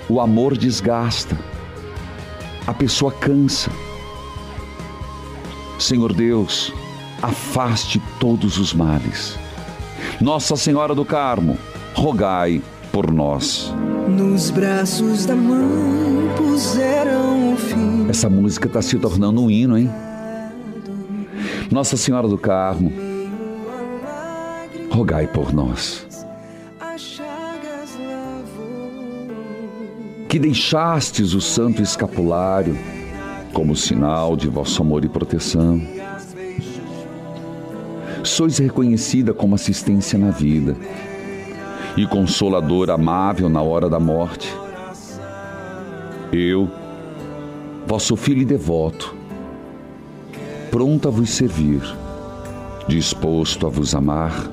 O 0.07 0.21
amor 0.21 0.55
desgasta 0.55 1.54
a 2.67 2.73
pessoa 2.73 3.11
cansa. 3.11 3.71
Senhor 5.77 6.13
Deus, 6.13 6.73
afaste 7.21 8.01
todos 8.19 8.57
os 8.57 8.73
males. 8.73 9.37
Nossa 10.19 10.55
Senhora 10.55 10.95
do 10.95 11.05
Carmo, 11.05 11.57
rogai 11.93 12.61
por 12.91 13.11
nós. 13.11 13.73
Nos 14.07 14.49
braços 14.49 15.25
da 15.25 15.35
mãe 15.35 16.33
puseram 16.37 17.53
o 17.53 17.57
fim. 17.57 18.07
Essa 18.09 18.29
música 18.29 18.67
está 18.67 18.81
se 18.81 18.97
tornando 18.97 19.41
um 19.41 19.49
hino, 19.49 19.77
hein? 19.77 19.91
Nossa 21.71 21.97
Senhora 21.97 22.27
do 22.27 22.37
Carmo, 22.37 22.91
rogai 24.89 25.27
por 25.27 25.51
nós. 25.51 26.04
Que 30.35 30.39
deixastes 30.39 31.33
o 31.33 31.39
santo 31.39 31.81
escapulário 31.81 32.77
como 33.53 33.73
sinal 33.73 34.35
de 34.35 34.49
vosso 34.49 34.81
amor 34.81 35.05
e 35.05 35.07
proteção. 35.07 35.81
Sois 38.21 38.57
reconhecida 38.57 39.33
como 39.33 39.55
assistência 39.55 40.19
na 40.19 40.31
vida 40.31 40.75
e 41.95 42.05
consolador 42.05 42.89
amável 42.89 43.47
na 43.47 43.61
hora 43.61 43.87
da 43.87 43.97
morte. 43.97 44.53
Eu, 46.33 46.69
vosso 47.87 48.17
filho 48.17 48.41
e 48.41 48.45
devoto, 48.45 49.15
pronto 50.69 51.07
a 51.07 51.11
vos 51.11 51.29
servir, 51.29 51.81
disposto 52.89 53.65
a 53.67 53.69
vos 53.69 53.95
amar, 53.95 54.51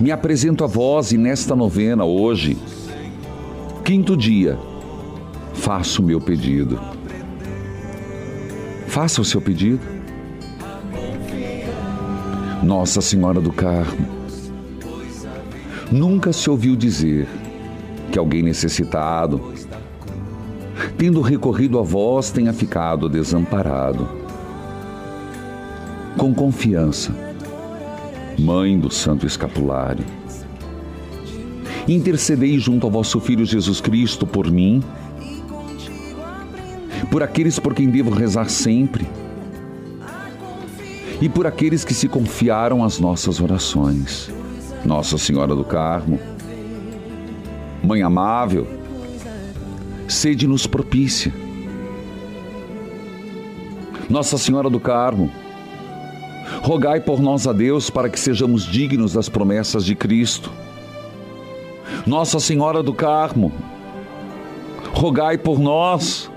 me 0.00 0.10
apresento 0.10 0.64
a 0.64 0.66
vós 0.66 1.12
e 1.12 1.18
nesta 1.18 1.54
novena 1.54 2.06
hoje 2.06 2.56
Quinto 3.86 4.16
dia, 4.16 4.58
faço 5.54 6.02
o 6.02 6.04
meu 6.04 6.20
pedido. 6.20 6.76
Faça 8.88 9.20
o 9.20 9.24
seu 9.24 9.40
pedido. 9.40 9.78
Nossa 12.64 13.00
Senhora 13.00 13.40
do 13.40 13.52
Carmo, 13.52 14.08
nunca 15.92 16.32
se 16.32 16.50
ouviu 16.50 16.74
dizer 16.74 17.28
que 18.10 18.18
alguém 18.18 18.42
necessitado, 18.42 19.52
tendo 20.98 21.20
recorrido 21.20 21.78
a 21.78 21.82
vós, 21.82 22.32
tenha 22.32 22.52
ficado 22.52 23.08
desamparado. 23.08 24.08
Com 26.18 26.34
confiança, 26.34 27.14
Mãe 28.36 28.76
do 28.76 28.90
Santo 28.90 29.24
Escapulário, 29.24 30.04
intercedei 31.88 32.58
junto 32.58 32.86
ao 32.86 32.90
vosso 32.90 33.20
Filho 33.20 33.44
Jesus 33.44 33.80
Cristo 33.80 34.26
por 34.26 34.50
mim, 34.50 34.82
por 37.10 37.22
aqueles 37.22 37.58
por 37.58 37.74
quem 37.74 37.88
devo 37.88 38.10
rezar 38.10 38.48
sempre 38.48 39.06
e 41.20 41.28
por 41.28 41.46
aqueles 41.46 41.84
que 41.84 41.94
se 41.94 42.08
confiaram 42.08 42.84
às 42.84 42.98
nossas 42.98 43.40
orações. 43.40 44.30
Nossa 44.84 45.18
Senhora 45.18 45.54
do 45.54 45.64
Carmo, 45.64 46.18
Mãe 47.82 48.02
amável, 48.02 48.66
sede-nos 50.08 50.66
propícia. 50.66 51.32
Nossa 54.10 54.36
Senhora 54.38 54.68
do 54.68 54.80
Carmo, 54.80 55.30
rogai 56.62 57.00
por 57.00 57.20
nós 57.20 57.46
a 57.46 57.52
Deus 57.52 57.90
para 57.90 58.08
que 58.08 58.18
sejamos 58.18 58.64
dignos 58.64 59.12
das 59.12 59.28
promessas 59.28 59.84
de 59.84 59.94
Cristo. 59.94 60.50
Nossa 62.06 62.38
Senhora 62.38 62.84
do 62.84 62.94
Carmo, 62.94 63.52
rogai 64.92 65.36
por 65.36 65.58
nós. 65.58 66.30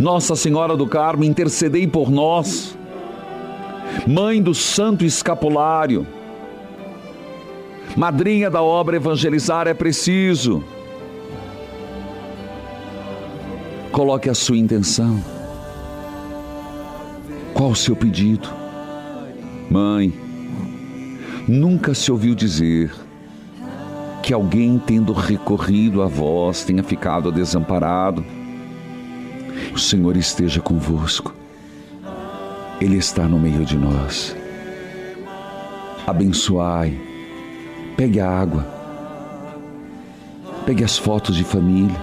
Nossa 0.00 0.34
Senhora 0.34 0.76
do 0.76 0.88
Carmo, 0.88 1.22
intercedei 1.22 1.86
por 1.86 2.10
nós. 2.10 2.76
Mãe 4.04 4.42
do 4.42 4.54
Santo 4.54 5.04
Escapulário, 5.04 6.04
madrinha 7.96 8.50
da 8.50 8.60
obra 8.60 8.96
Evangelizar 8.96 9.68
é 9.68 9.74
preciso. 9.74 10.64
Coloque 13.92 14.28
a 14.28 14.34
sua 14.34 14.56
intenção. 14.56 15.22
Qual 17.54 17.70
o 17.70 17.76
seu 17.76 17.94
pedido? 17.94 18.48
Mãe, 19.70 20.12
nunca 21.46 21.94
se 21.94 22.10
ouviu 22.10 22.34
dizer 22.34 23.01
que 24.22 24.32
alguém, 24.32 24.78
tendo 24.78 25.12
recorrido 25.12 26.00
a 26.00 26.06
vós, 26.06 26.64
tenha 26.64 26.82
ficado 26.82 27.32
desamparado. 27.32 28.24
O 29.74 29.78
Senhor 29.78 30.16
esteja 30.16 30.60
convosco. 30.60 31.34
Ele 32.80 32.96
está 32.96 33.24
no 33.24 33.38
meio 33.38 33.64
de 33.64 33.76
nós. 33.76 34.36
Abençoai. 36.06 36.96
Pegue 37.96 38.20
a 38.20 38.30
água. 38.30 38.64
Pegue 40.64 40.84
as 40.84 40.96
fotos 40.96 41.34
de 41.34 41.42
família, 41.42 42.00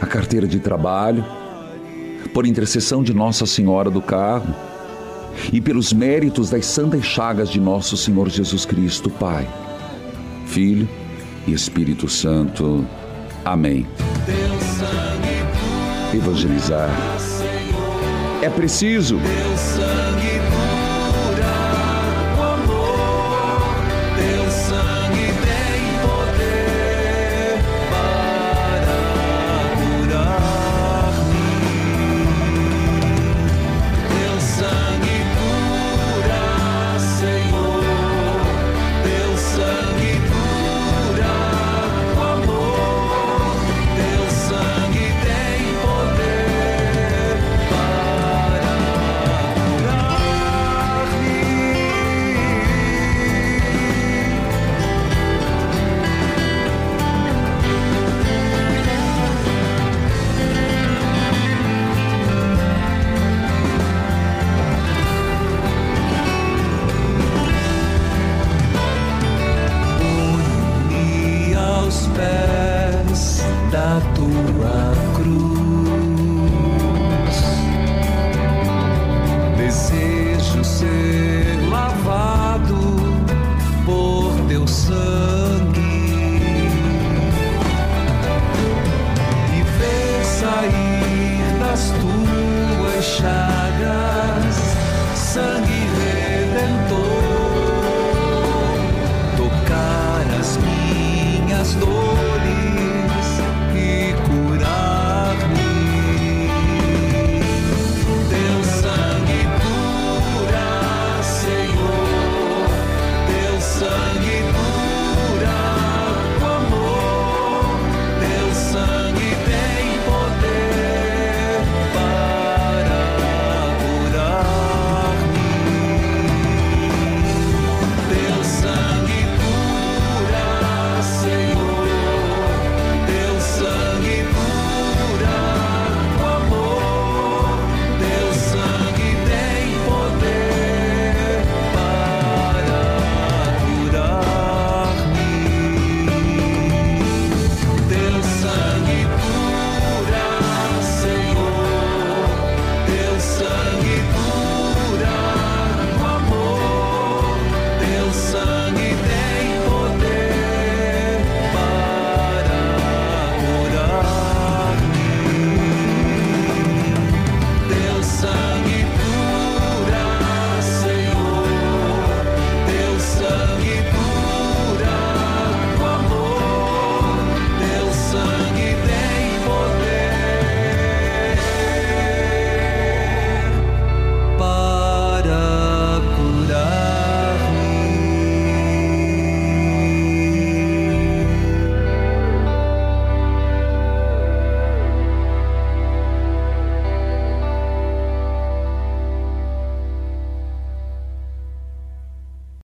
a 0.00 0.06
carteira 0.06 0.46
de 0.46 0.60
trabalho, 0.60 1.24
por 2.32 2.46
intercessão 2.46 3.02
de 3.02 3.12
Nossa 3.12 3.44
Senhora 3.44 3.90
do 3.90 4.00
Carmo 4.00 4.54
e 5.52 5.60
pelos 5.60 5.92
méritos 5.92 6.48
das 6.50 6.66
santas 6.66 7.04
chagas 7.04 7.50
de 7.50 7.60
nosso 7.60 7.96
Senhor 7.96 8.28
Jesus 8.28 8.64
Cristo, 8.64 9.10
Pai, 9.10 9.48
Filho 10.46 10.88
e 11.46 11.52
Espírito 11.52 12.08
Santo. 12.08 12.86
Amém. 13.44 13.86
Evangelizar 16.14 16.90
é 18.42 18.50
preciso. 18.50 19.18